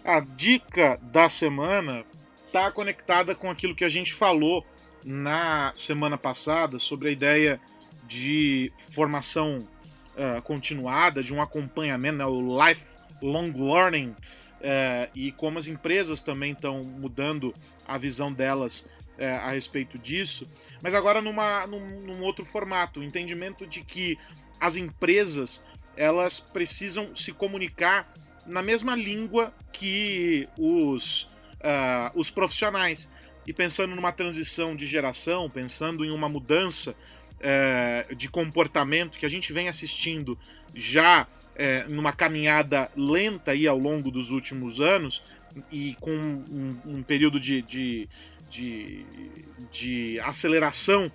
A 0.06 0.20
dica 0.20 1.00
da 1.02 1.28
semana 1.28 2.06
está 2.46 2.72
conectada 2.72 3.34
com 3.34 3.50
aquilo 3.50 3.74
que 3.74 3.84
a 3.84 3.90
gente 3.90 4.14
falou 4.14 4.64
na 5.04 5.72
semana 5.74 6.20
passada 6.20 6.78
sobre 6.78 7.10
a 7.10 7.12
ideia 7.12 7.60
de 8.08 8.72
formação 8.92 9.68
uh, 10.18 10.42
continuada, 10.42 11.24
de 11.24 11.34
um 11.34 11.42
acompanhamento, 11.42 12.18
né, 12.18 12.26
o 12.26 12.42
lifelong 12.42 13.52
learning, 13.56 14.10
uh, 14.10 15.10
e 15.16 15.32
como 15.32 15.60
as 15.60 15.68
empresas 15.68 16.22
também 16.22 16.52
estão 16.52 16.84
mudando 16.84 17.54
a 17.88 17.98
visão 17.98 18.34
delas 18.34 18.80
uh, 18.80 19.44
a 19.44 19.52
respeito 19.52 19.98
disso, 19.98 20.48
mas 20.82 20.94
agora 20.94 21.22
numa, 21.22 21.66
num, 21.68 22.02
num 22.02 22.22
outro 22.22 22.44
formato, 22.44 23.00
o 23.00 23.04
entendimento 23.04 23.66
de 23.66 23.84
que 23.84 24.18
as 24.60 24.76
empresas 24.76 25.64
elas 25.96 26.40
precisam 26.40 27.16
se 27.16 27.32
comunicar 27.32 28.12
na 28.46 28.62
mesma 28.62 28.96
língua 28.96 29.54
que 29.72 30.48
os 30.58 31.28
uh, 31.58 32.12
os 32.14 32.30
profissionais. 32.30 33.10
E 33.46 33.54
pensando 33.54 33.96
numa 33.96 34.12
transição 34.12 34.76
de 34.76 34.86
geração, 34.86 35.50
pensando 35.50 36.04
em 36.04 36.12
uma 36.12 36.28
mudança 36.28 36.96
uh, 37.40 38.16
de 38.16 38.30
comportamento 38.30 39.18
que 39.18 39.26
a 39.26 39.30
gente 39.30 39.52
vem 39.54 39.70
assistindo 39.70 40.38
já 40.74 41.24
uh, 41.24 41.94
numa 41.94 42.12
caminhada 42.12 42.92
lenta 42.96 43.52
aí 43.52 43.68
ao 43.68 43.78
longo 43.78 44.12
dos 44.12 44.32
últimos 44.32 44.80
anos 44.82 45.24
e 45.72 45.96
com 46.00 46.12
um, 46.12 46.78
um 46.86 47.04
período 47.04 47.40
de, 47.40 47.62
de, 47.62 48.10
de, 48.50 49.06
de 49.72 50.20
aceleração 50.20 51.12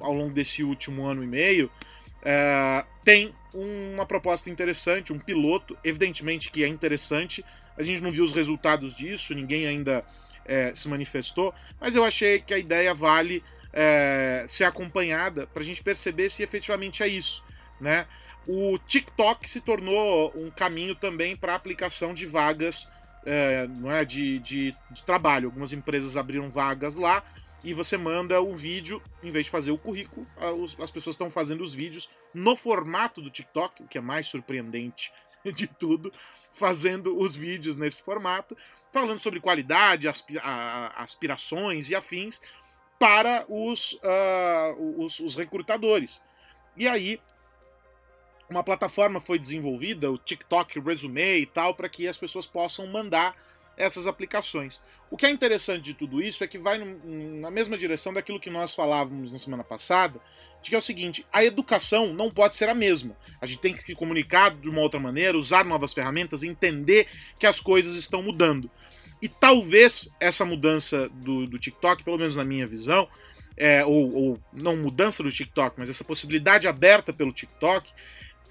ao 0.00 0.12
longo 0.12 0.32
desse 0.32 0.62
último 0.62 1.06
ano 1.06 1.22
e 1.22 1.26
meio, 1.26 1.70
uh, 2.20 2.86
tem 3.04 3.32
uma 3.52 4.04
proposta 4.04 4.50
interessante, 4.50 5.12
um 5.12 5.18
piloto, 5.18 5.76
evidentemente 5.84 6.50
que 6.50 6.64
é 6.64 6.68
interessante, 6.68 7.44
a 7.76 7.82
gente 7.82 8.00
não 8.00 8.10
viu 8.10 8.24
os 8.24 8.32
resultados 8.32 8.94
disso, 8.94 9.34
ninguém 9.34 9.66
ainda 9.66 10.04
é, 10.44 10.74
se 10.74 10.88
manifestou, 10.88 11.54
mas 11.80 11.94
eu 11.94 12.04
achei 12.04 12.40
que 12.40 12.52
a 12.52 12.58
ideia 12.58 12.92
vale 12.94 13.42
é, 13.74 14.44
ser 14.46 14.64
acompanhada 14.64 15.48
para 15.48 15.60
a 15.60 15.66
gente 15.66 15.82
perceber 15.82 16.30
se 16.30 16.42
efetivamente 16.42 17.02
é 17.02 17.08
isso. 17.08 17.44
Né? 17.80 18.06
O 18.46 18.78
TikTok 18.78 19.50
se 19.50 19.60
tornou 19.60 20.32
um 20.36 20.48
caminho 20.48 20.94
também 20.94 21.36
para 21.36 21.56
aplicação 21.56 22.14
de 22.14 22.24
vagas 22.24 22.88
é, 23.26 23.66
não 23.78 23.90
é, 23.90 24.04
de, 24.04 24.38
de, 24.38 24.76
de, 24.90 25.02
trabalho. 25.02 25.48
Algumas 25.48 25.72
empresas 25.72 26.16
abriram 26.16 26.50
vagas 26.50 26.96
lá 26.96 27.24
e 27.64 27.72
você 27.72 27.96
manda 27.96 28.40
o 28.40 28.54
vídeo, 28.54 29.02
em 29.22 29.30
vez 29.30 29.46
de 29.46 29.50
fazer 29.50 29.70
o 29.70 29.78
currículo, 29.78 30.26
as 30.78 30.90
pessoas 30.90 31.14
estão 31.14 31.30
fazendo 31.30 31.64
os 31.64 31.74
vídeos 31.74 32.10
no 32.34 32.54
formato 32.54 33.22
do 33.22 33.30
TikTok, 33.30 33.82
o 33.82 33.88
que 33.88 33.96
é 33.96 34.00
mais 34.02 34.28
surpreendente 34.28 35.10
de 35.42 35.66
tudo, 35.66 36.12
fazendo 36.52 37.18
os 37.18 37.34
vídeos 37.34 37.76
nesse 37.76 38.02
formato, 38.02 38.56
falando 38.92 39.18
sobre 39.18 39.40
qualidade, 39.40 40.06
aspira 40.06 40.42
aspirações 40.94 41.88
e 41.88 41.94
afins 41.94 42.40
para 42.98 43.44
os, 43.48 43.94
uh, 43.94 45.02
os, 45.02 45.20
os 45.20 45.34
recrutadores. 45.34 46.20
E 46.76 46.88
aí, 46.88 47.20
uma 48.48 48.62
plataforma 48.62 49.20
foi 49.20 49.38
desenvolvida, 49.38 50.10
o 50.10 50.18
TikTok 50.18 50.80
Resume 50.80 51.38
e 51.38 51.46
tal, 51.46 51.74
para 51.74 51.88
que 51.88 52.06
as 52.06 52.16
pessoas 52.16 52.46
possam 52.46 52.86
mandar 52.86 53.36
essas 53.76 54.06
aplicações. 54.06 54.80
O 55.10 55.16
que 55.16 55.26
é 55.26 55.30
interessante 55.30 55.82
de 55.82 55.94
tudo 55.94 56.22
isso 56.22 56.42
é 56.42 56.46
que 56.46 56.58
vai 56.58 56.78
na 56.78 57.50
mesma 57.50 57.76
direção 57.76 58.12
daquilo 58.12 58.40
que 58.40 58.50
nós 58.50 58.74
falávamos 58.74 59.32
na 59.32 59.38
semana 59.38 59.64
passada, 59.64 60.20
de 60.62 60.70
que 60.70 60.76
é 60.76 60.78
o 60.78 60.82
seguinte: 60.82 61.26
a 61.32 61.44
educação 61.44 62.12
não 62.12 62.30
pode 62.30 62.56
ser 62.56 62.68
a 62.68 62.74
mesma. 62.74 63.16
A 63.40 63.46
gente 63.46 63.60
tem 63.60 63.74
que 63.74 63.82
se 63.82 63.94
comunicar 63.94 64.54
de 64.54 64.68
uma 64.68 64.80
outra 64.80 64.98
maneira, 64.98 65.38
usar 65.38 65.64
novas 65.64 65.92
ferramentas, 65.92 66.42
entender 66.42 67.08
que 67.38 67.46
as 67.46 67.60
coisas 67.60 67.94
estão 67.94 68.22
mudando. 68.22 68.70
E 69.24 69.28
talvez 69.28 70.10
essa 70.20 70.44
mudança 70.44 71.08
do, 71.08 71.46
do 71.46 71.58
TikTok, 71.58 72.04
pelo 72.04 72.18
menos 72.18 72.36
na 72.36 72.44
minha 72.44 72.66
visão, 72.66 73.08
é, 73.56 73.82
ou, 73.82 74.14
ou 74.14 74.40
não 74.52 74.76
mudança 74.76 75.22
do 75.22 75.32
TikTok, 75.32 75.76
mas 75.78 75.88
essa 75.88 76.04
possibilidade 76.04 76.68
aberta 76.68 77.10
pelo 77.10 77.32
TikTok, 77.32 77.90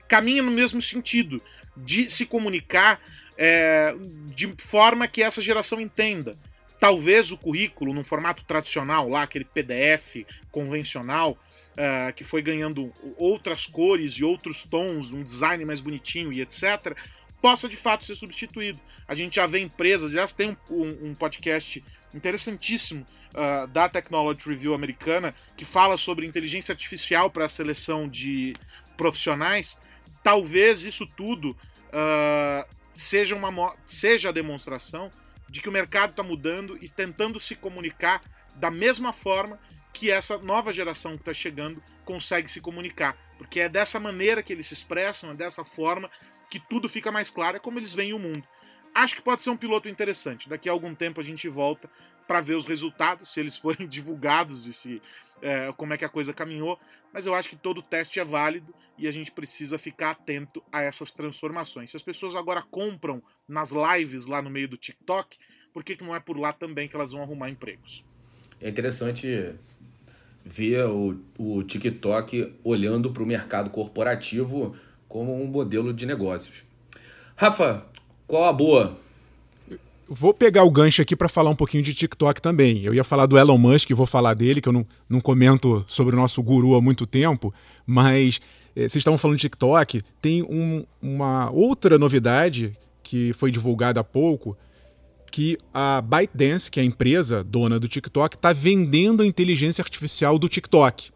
caminha 0.07 0.41
no 0.41 0.49
mesmo 0.49 0.81
sentido 0.81 1.39
de 1.77 2.09
se 2.09 2.25
comunicar 2.25 2.99
é, 3.37 3.93
de 4.33 4.51
forma 4.57 5.07
que 5.07 5.21
essa 5.21 5.43
geração 5.43 5.79
entenda. 5.79 6.35
Talvez 6.79 7.31
o 7.31 7.37
currículo, 7.37 7.93
num 7.93 8.03
formato 8.03 8.43
tradicional, 8.43 9.07
lá, 9.07 9.21
aquele 9.21 9.45
PDF 9.45 10.25
convencional, 10.51 11.37
é, 11.77 12.11
que 12.13 12.23
foi 12.23 12.41
ganhando 12.41 12.91
outras 13.15 13.67
cores 13.67 14.13
e 14.13 14.23
outros 14.23 14.63
tons, 14.63 15.11
um 15.11 15.21
design 15.21 15.63
mais 15.65 15.79
bonitinho 15.79 16.33
e 16.33 16.41
etc., 16.41 16.95
possa 17.43 17.67
de 17.67 17.75
fato 17.75 18.05
ser 18.05 18.15
substituído. 18.15 18.79
A 19.05 19.13
gente 19.13 19.35
já 19.35 19.45
vê 19.45 19.59
empresas, 19.59 20.11
já 20.11 20.25
tem 20.29 20.57
um, 20.69 21.09
um 21.09 21.13
podcast 21.13 21.83
interessantíssimo 22.13 23.05
uh, 23.33 23.67
da 23.67 23.89
Technology 23.89 24.47
Review 24.47 24.73
americana 24.73 25.35
que 25.57 25.65
fala 25.65 25.97
sobre 25.97 26.25
inteligência 26.25 26.71
artificial 26.71 27.29
para 27.29 27.43
a 27.43 27.49
seleção 27.49 28.07
de 28.07 28.55
profissionais. 28.95 29.77
Talvez 30.23 30.85
isso 30.85 31.05
tudo 31.05 31.49
uh, 31.49 32.65
seja, 32.95 33.35
uma, 33.35 33.75
seja 33.85 34.29
a 34.29 34.31
demonstração 34.31 35.11
de 35.49 35.59
que 35.59 35.67
o 35.67 35.71
mercado 35.71 36.11
está 36.11 36.23
mudando 36.23 36.77
e 36.81 36.87
tentando 36.87 37.41
se 37.41 37.55
comunicar 37.55 38.21
da 38.55 38.71
mesma 38.71 39.11
forma 39.11 39.59
que 39.91 40.09
essa 40.09 40.37
nova 40.37 40.71
geração 40.71 41.17
que 41.17 41.23
está 41.23 41.33
chegando 41.33 41.83
consegue 42.05 42.49
se 42.49 42.61
comunicar. 42.61 43.17
Porque 43.37 43.59
é 43.59 43.67
dessa 43.67 43.99
maneira 43.99 44.41
que 44.41 44.53
eles 44.53 44.67
se 44.67 44.73
expressam, 44.73 45.31
é 45.31 45.33
dessa 45.33 45.65
forma 45.65 46.09
que 46.53 46.59
tudo 46.59 46.87
fica 46.87 47.11
mais 47.11 47.31
claro, 47.31 47.57
é 47.57 47.59
como 47.59 47.79
eles 47.79 47.95
veem 47.95 48.13
o 48.13 48.19
mundo. 48.19 48.47
Acho 48.93 49.15
que 49.15 49.23
pode 49.23 49.41
ser 49.41 49.49
um 49.49 49.57
piloto 49.57 49.89
interessante. 49.89 50.47
Daqui 50.47 50.69
a 50.69 50.71
algum 50.71 50.93
tempo 50.93 51.19
a 51.19 51.23
gente 51.23 51.49
volta 51.49 51.89
para 52.27 52.41
ver 52.41 52.53
os 52.53 52.63
resultados, 52.63 53.33
se 53.33 53.39
eles 53.39 53.57
forem 53.57 53.87
divulgados 53.87 54.67
e 54.67 54.73
se 54.73 55.01
é, 55.41 55.73
como 55.75 55.95
é 55.95 55.97
que 55.97 56.05
a 56.05 56.09
coisa 56.09 56.31
caminhou. 56.31 56.79
Mas 57.11 57.25
eu 57.25 57.33
acho 57.33 57.49
que 57.49 57.55
todo 57.55 57.81
teste 57.81 58.19
é 58.19 58.23
válido 58.23 58.71
e 58.99 59.07
a 59.07 59.11
gente 59.11 59.31
precisa 59.31 59.79
ficar 59.79 60.11
atento 60.11 60.63
a 60.71 60.83
essas 60.83 61.11
transformações. 61.11 61.89
Se 61.89 61.97
as 61.97 62.03
pessoas 62.03 62.35
agora 62.35 62.61
compram 62.61 63.23
nas 63.47 63.71
lives 63.71 64.27
lá 64.27 64.39
no 64.39 64.51
meio 64.51 64.67
do 64.67 64.77
TikTok, 64.77 65.35
por 65.73 65.83
que, 65.83 65.95
que 65.95 66.03
não 66.03 66.15
é 66.15 66.19
por 66.19 66.37
lá 66.37 66.53
também 66.53 66.87
que 66.87 66.95
elas 66.95 67.13
vão 67.13 67.23
arrumar 67.23 67.49
empregos? 67.49 68.05
É 68.61 68.69
interessante 68.69 69.55
ver 70.45 70.85
o, 70.85 71.19
o 71.35 71.63
TikTok 71.63 72.59
olhando 72.63 73.11
para 73.11 73.23
o 73.23 73.25
mercado 73.25 73.71
corporativo 73.71 74.75
como 75.13 75.39
um 75.39 75.45
modelo 75.45 75.93
de 75.93 76.07
negócios. 76.07 76.65
Rafa, 77.35 77.85
qual 78.25 78.45
a 78.45 78.51
boa? 78.51 78.97
Vou 80.09 80.33
pegar 80.33 80.63
o 80.63 80.71
gancho 80.71 81.03
aqui 81.03 81.15
para 81.15 81.29
falar 81.29 81.51
um 81.51 81.55
pouquinho 81.55 81.83
de 81.83 81.93
TikTok 81.93 82.41
também. 82.41 82.81
Eu 82.81 82.95
ia 82.95 83.03
falar 83.03 83.27
do 83.27 83.37
Elon 83.37 83.59
Musk, 83.59 83.91
vou 83.91 84.07
falar 84.07 84.33
dele, 84.33 84.59
que 84.59 84.67
eu 84.67 84.73
não, 84.73 84.83
não 85.07 85.21
comento 85.21 85.85
sobre 85.87 86.15
o 86.15 86.17
nosso 86.17 86.41
guru 86.41 86.73
há 86.73 86.81
muito 86.81 87.05
tempo, 87.05 87.53
mas 87.85 88.41
é, 88.75 88.81
vocês 88.81 88.95
estavam 88.95 89.19
falando 89.19 89.37
de 89.37 89.41
TikTok, 89.41 90.01
tem 90.19 90.41
um, 90.41 90.83
uma 90.99 91.51
outra 91.51 91.99
novidade 91.99 92.75
que 93.03 93.33
foi 93.33 93.51
divulgada 93.51 93.99
há 93.99 94.03
pouco, 94.03 94.57
que 95.31 95.59
a 95.71 96.01
ByteDance, 96.01 96.71
que 96.71 96.79
é 96.79 96.83
a 96.83 96.85
empresa 96.87 97.43
dona 97.43 97.79
do 97.79 97.87
TikTok, 97.87 98.35
está 98.35 98.51
vendendo 98.51 99.21
a 99.21 99.27
inteligência 99.27 99.83
artificial 99.83 100.39
do 100.39 100.49
TikTok. 100.49 101.12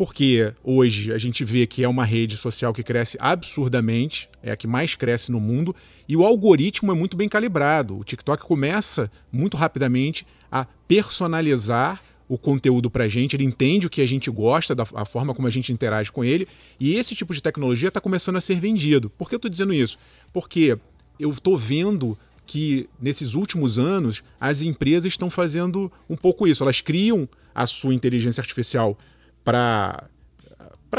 Porque 0.00 0.54
hoje 0.64 1.12
a 1.12 1.18
gente 1.18 1.44
vê 1.44 1.66
que 1.66 1.84
é 1.84 1.88
uma 1.88 2.06
rede 2.06 2.34
social 2.34 2.72
que 2.72 2.82
cresce 2.82 3.18
absurdamente, 3.20 4.30
é 4.42 4.50
a 4.50 4.56
que 4.56 4.66
mais 4.66 4.94
cresce 4.94 5.30
no 5.30 5.38
mundo, 5.38 5.76
e 6.08 6.16
o 6.16 6.24
algoritmo 6.24 6.90
é 6.90 6.94
muito 6.94 7.18
bem 7.18 7.28
calibrado. 7.28 7.98
O 7.98 8.02
TikTok 8.02 8.42
começa 8.42 9.10
muito 9.30 9.58
rapidamente 9.58 10.26
a 10.50 10.64
personalizar 10.88 12.02
o 12.26 12.38
conteúdo 12.38 12.90
para 12.90 13.04
a 13.04 13.08
gente, 13.08 13.36
ele 13.36 13.44
entende 13.44 13.88
o 13.88 13.90
que 13.90 14.00
a 14.00 14.08
gente 14.08 14.30
gosta, 14.30 14.74
da 14.74 14.86
a 14.94 15.04
forma 15.04 15.34
como 15.34 15.46
a 15.46 15.50
gente 15.50 15.70
interage 15.70 16.10
com 16.10 16.24
ele, 16.24 16.48
e 16.80 16.94
esse 16.94 17.14
tipo 17.14 17.34
de 17.34 17.42
tecnologia 17.42 17.88
está 17.88 18.00
começando 18.00 18.36
a 18.36 18.40
ser 18.40 18.58
vendido. 18.58 19.10
Por 19.10 19.28
que 19.28 19.34
eu 19.34 19.36
estou 19.36 19.50
dizendo 19.50 19.74
isso? 19.74 19.98
Porque 20.32 20.78
eu 21.18 21.28
estou 21.28 21.58
vendo 21.58 22.16
que 22.46 22.88
nesses 22.98 23.34
últimos 23.34 23.78
anos 23.78 24.22
as 24.40 24.62
empresas 24.62 25.12
estão 25.12 25.28
fazendo 25.28 25.92
um 26.08 26.16
pouco 26.16 26.48
isso. 26.48 26.62
Elas 26.62 26.80
criam 26.80 27.28
a 27.54 27.66
sua 27.66 27.92
inteligência 27.92 28.40
artificial 28.40 28.96
para 29.44 30.08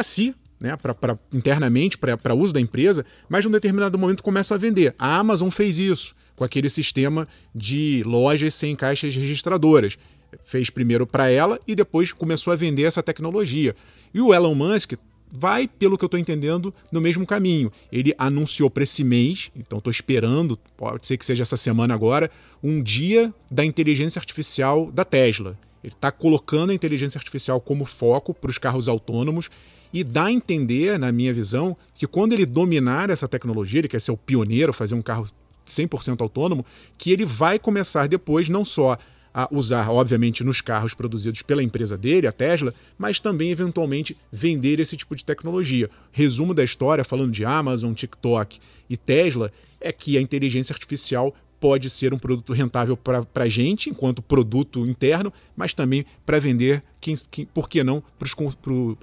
si, 0.03 0.35
né, 0.59 0.77
pra, 0.77 0.93
pra 0.93 1.17
internamente, 1.33 1.97
para 1.97 2.35
uso 2.35 2.53
da 2.53 2.61
empresa, 2.61 3.05
mas 3.27 3.45
num 3.45 3.51
determinado 3.51 3.97
momento 3.97 4.23
começam 4.23 4.55
a 4.55 4.57
vender. 4.59 4.93
A 4.97 5.17
Amazon 5.17 5.49
fez 5.49 5.77
isso 5.77 6.15
com 6.35 6.43
aquele 6.43 6.69
sistema 6.69 7.27
de 7.53 8.03
lojas 8.05 8.53
sem 8.53 8.75
caixas 8.75 9.15
registradoras. 9.15 9.97
Fez 10.41 10.69
primeiro 10.69 11.05
para 11.05 11.29
ela 11.29 11.59
e 11.67 11.75
depois 11.75 12.13
começou 12.13 12.53
a 12.53 12.55
vender 12.55 12.83
essa 12.83 13.03
tecnologia. 13.03 13.75
E 14.13 14.21
o 14.21 14.33
Elon 14.33 14.55
Musk 14.55 14.93
vai, 15.31 15.67
pelo 15.67 15.97
que 15.97 16.03
eu 16.03 16.07
estou 16.07 16.19
entendendo, 16.19 16.73
no 16.91 17.01
mesmo 17.01 17.25
caminho. 17.25 17.71
Ele 17.91 18.13
anunciou 18.17 18.69
para 18.69 18.83
esse 18.83 19.03
mês, 19.03 19.51
então 19.55 19.77
estou 19.77 19.91
esperando, 19.91 20.57
pode 20.75 21.07
ser 21.07 21.17
que 21.17 21.25
seja 21.25 21.43
essa 21.43 21.57
semana 21.57 21.93
agora, 21.93 22.29
um 22.61 22.83
dia 22.83 23.33
da 23.49 23.63
inteligência 23.63 24.19
artificial 24.19 24.91
da 24.91 25.05
Tesla. 25.05 25.57
Ele 25.83 25.93
está 25.93 26.11
colocando 26.11 26.71
a 26.71 26.73
inteligência 26.73 27.17
artificial 27.17 27.59
como 27.59 27.85
foco 27.85 28.33
para 28.33 28.49
os 28.49 28.57
carros 28.57 28.87
autônomos 28.87 29.49
e 29.93 30.03
dá 30.03 30.25
a 30.25 30.31
entender, 30.31 30.97
na 30.97 31.11
minha 31.11 31.33
visão, 31.33 31.75
que 31.95 32.07
quando 32.07 32.33
ele 32.33 32.45
dominar 32.45 33.09
essa 33.09 33.27
tecnologia, 33.27 33.79
ele 33.79 33.87
quer 33.87 33.99
ser 33.99 34.11
o 34.11 34.17
pioneiro, 34.17 34.71
fazer 34.71 34.95
um 34.95 35.01
carro 35.01 35.27
100% 35.67 36.21
autônomo, 36.21 36.65
que 36.97 37.11
ele 37.11 37.25
vai 37.25 37.59
começar 37.59 38.07
depois 38.07 38.49
não 38.49 38.63
só 38.63 38.97
a 39.33 39.47
usar, 39.51 39.89
obviamente, 39.89 40.43
nos 40.43 40.59
carros 40.59 40.93
produzidos 40.93 41.41
pela 41.41 41.63
empresa 41.63 41.97
dele, 41.97 42.27
a 42.27 42.31
Tesla, 42.31 42.73
mas 42.97 43.19
também 43.19 43.49
eventualmente 43.49 44.17
vender 44.31 44.79
esse 44.79 44.97
tipo 44.97 45.15
de 45.15 45.23
tecnologia. 45.23 45.89
Resumo 46.11 46.53
da 46.53 46.63
história, 46.63 47.03
falando 47.03 47.31
de 47.31 47.45
Amazon, 47.45 47.93
TikTok 47.93 48.59
e 48.89 48.97
Tesla, 48.97 49.51
é 49.79 49.91
que 49.91 50.17
a 50.17 50.21
inteligência 50.21 50.73
artificial 50.73 51.33
pode 51.61 51.91
ser 51.91 52.11
um 52.11 52.17
produto 52.17 52.51
rentável 52.53 52.97
para 52.97 53.23
a 53.35 53.47
gente, 53.47 53.91
enquanto 53.91 54.19
produto 54.19 54.83
interno, 54.87 55.31
mas 55.55 55.75
também 55.75 56.03
para 56.25 56.39
vender, 56.39 56.83
quem, 56.99 57.15
quem, 57.29 57.45
por 57.45 57.69
que 57.69 57.83
não, 57.83 58.03
para 58.17 58.25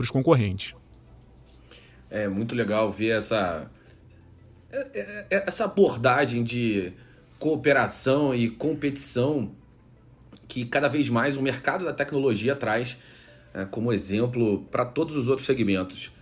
os 0.03 0.11
concorrentes. 0.11 0.75
É 2.11 2.27
muito 2.27 2.57
legal 2.57 2.91
ver 2.91 3.17
essa, 3.17 3.71
é, 4.73 4.79
é, 4.93 5.27
é, 5.31 5.45
essa 5.47 5.67
abordagem 5.67 6.43
de 6.43 6.93
cooperação 7.39 8.35
e 8.35 8.51
competição 8.51 9.53
que 10.49 10.65
cada 10.65 10.89
vez 10.89 11.09
mais 11.09 11.37
o 11.37 11.43
mercado 11.43 11.85
da 11.85 11.93
tecnologia 11.93 12.57
traz 12.57 12.99
como 13.71 13.93
exemplo 13.93 14.67
para 14.71 14.85
todos 14.85 15.17
os 15.17 15.29
outros 15.29 15.47
segmentos. 15.47 16.13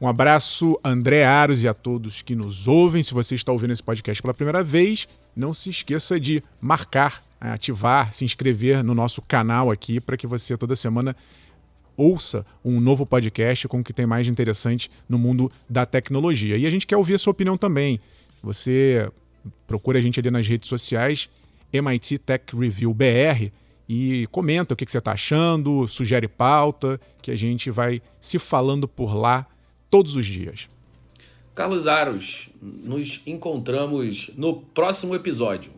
Um 0.00 0.08
abraço, 0.08 0.80
André 0.82 1.22
Aros 1.22 1.62
e 1.62 1.68
a 1.68 1.74
todos 1.74 2.22
que 2.22 2.34
nos 2.34 2.66
ouvem. 2.66 3.02
Se 3.02 3.12
você 3.12 3.34
está 3.34 3.52
ouvindo 3.52 3.72
esse 3.72 3.82
podcast 3.82 4.20
pela 4.22 4.34
primeira 4.34 4.62
vez, 4.62 5.06
não 5.36 5.52
se 5.52 5.68
esqueça 5.68 6.18
de 6.18 6.42
marcar, 6.58 7.22
ativar, 7.38 8.14
se 8.14 8.24
inscrever 8.24 8.82
no 8.82 8.94
nosso 8.94 9.20
canal 9.20 9.70
aqui 9.70 10.00
para 10.00 10.16
que 10.16 10.26
você 10.26 10.56
toda 10.56 10.74
semana 10.74 11.14
ouça 11.96 12.44
um 12.64 12.80
novo 12.80 13.06
podcast 13.06 13.68
com 13.68 13.80
o 13.80 13.84
que 13.84 13.92
tem 13.92 14.06
mais 14.06 14.26
de 14.26 14.32
interessante 14.32 14.90
no 15.08 15.18
mundo 15.18 15.50
da 15.68 15.86
tecnologia. 15.86 16.56
E 16.56 16.66
a 16.66 16.70
gente 16.70 16.86
quer 16.86 16.96
ouvir 16.96 17.14
a 17.14 17.18
sua 17.18 17.30
opinião 17.30 17.56
também. 17.56 18.00
Você 18.42 19.10
procura 19.66 19.98
a 19.98 20.02
gente 20.02 20.20
ali 20.20 20.30
nas 20.30 20.46
redes 20.46 20.68
sociais, 20.68 21.28
MIT 21.72 22.18
Tech 22.18 22.56
Review 22.56 22.92
BR, 22.92 23.50
e 23.88 24.26
comenta 24.30 24.74
o 24.74 24.76
que 24.76 24.90
você 24.90 24.98
está 24.98 25.12
achando, 25.12 25.86
sugere 25.86 26.28
pauta, 26.28 27.00
que 27.20 27.30
a 27.30 27.36
gente 27.36 27.70
vai 27.70 28.00
se 28.20 28.38
falando 28.38 28.88
por 28.88 29.14
lá 29.14 29.46
todos 29.90 30.16
os 30.16 30.26
dias. 30.26 30.68
Carlos 31.54 31.86
Aros, 31.86 32.48
nos 32.60 33.20
encontramos 33.26 34.30
no 34.36 34.54
próximo 34.54 35.14
episódio. 35.14 35.72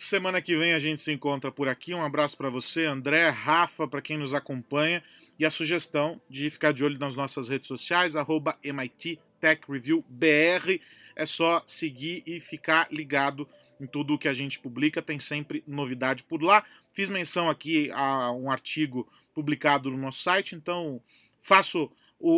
Semana 0.00 0.40
que 0.40 0.56
vem 0.56 0.74
a 0.74 0.78
gente 0.78 1.02
se 1.02 1.10
encontra 1.10 1.50
por 1.50 1.68
aqui. 1.68 1.92
Um 1.92 2.04
abraço 2.04 2.36
para 2.36 2.48
você, 2.48 2.84
André, 2.84 3.30
Rafa, 3.30 3.88
para 3.88 4.00
quem 4.00 4.16
nos 4.16 4.32
acompanha. 4.32 5.02
E 5.36 5.44
a 5.44 5.50
sugestão 5.50 6.22
de 6.30 6.48
ficar 6.50 6.70
de 6.70 6.84
olho 6.84 6.96
nas 7.00 7.16
nossas 7.16 7.48
redes 7.48 7.66
sociais, 7.66 8.14
arroba 8.14 8.56
MIT 8.62 9.18
Tech 9.40 9.60
Review 9.68 10.04
BR. 10.08 10.80
É 11.16 11.26
só 11.26 11.64
seguir 11.66 12.22
e 12.24 12.38
ficar 12.38 12.86
ligado 12.92 13.46
em 13.80 13.88
tudo 13.88 14.14
o 14.14 14.18
que 14.18 14.28
a 14.28 14.32
gente 14.32 14.60
publica, 14.60 15.02
tem 15.02 15.18
sempre 15.18 15.64
novidade 15.66 16.22
por 16.22 16.44
lá. 16.44 16.64
Fiz 16.92 17.08
menção 17.08 17.50
aqui 17.50 17.90
a 17.92 18.30
um 18.30 18.52
artigo 18.52 19.04
publicado 19.34 19.90
no 19.90 19.98
nosso 19.98 20.22
site, 20.22 20.54
então 20.54 21.02
faço 21.42 21.90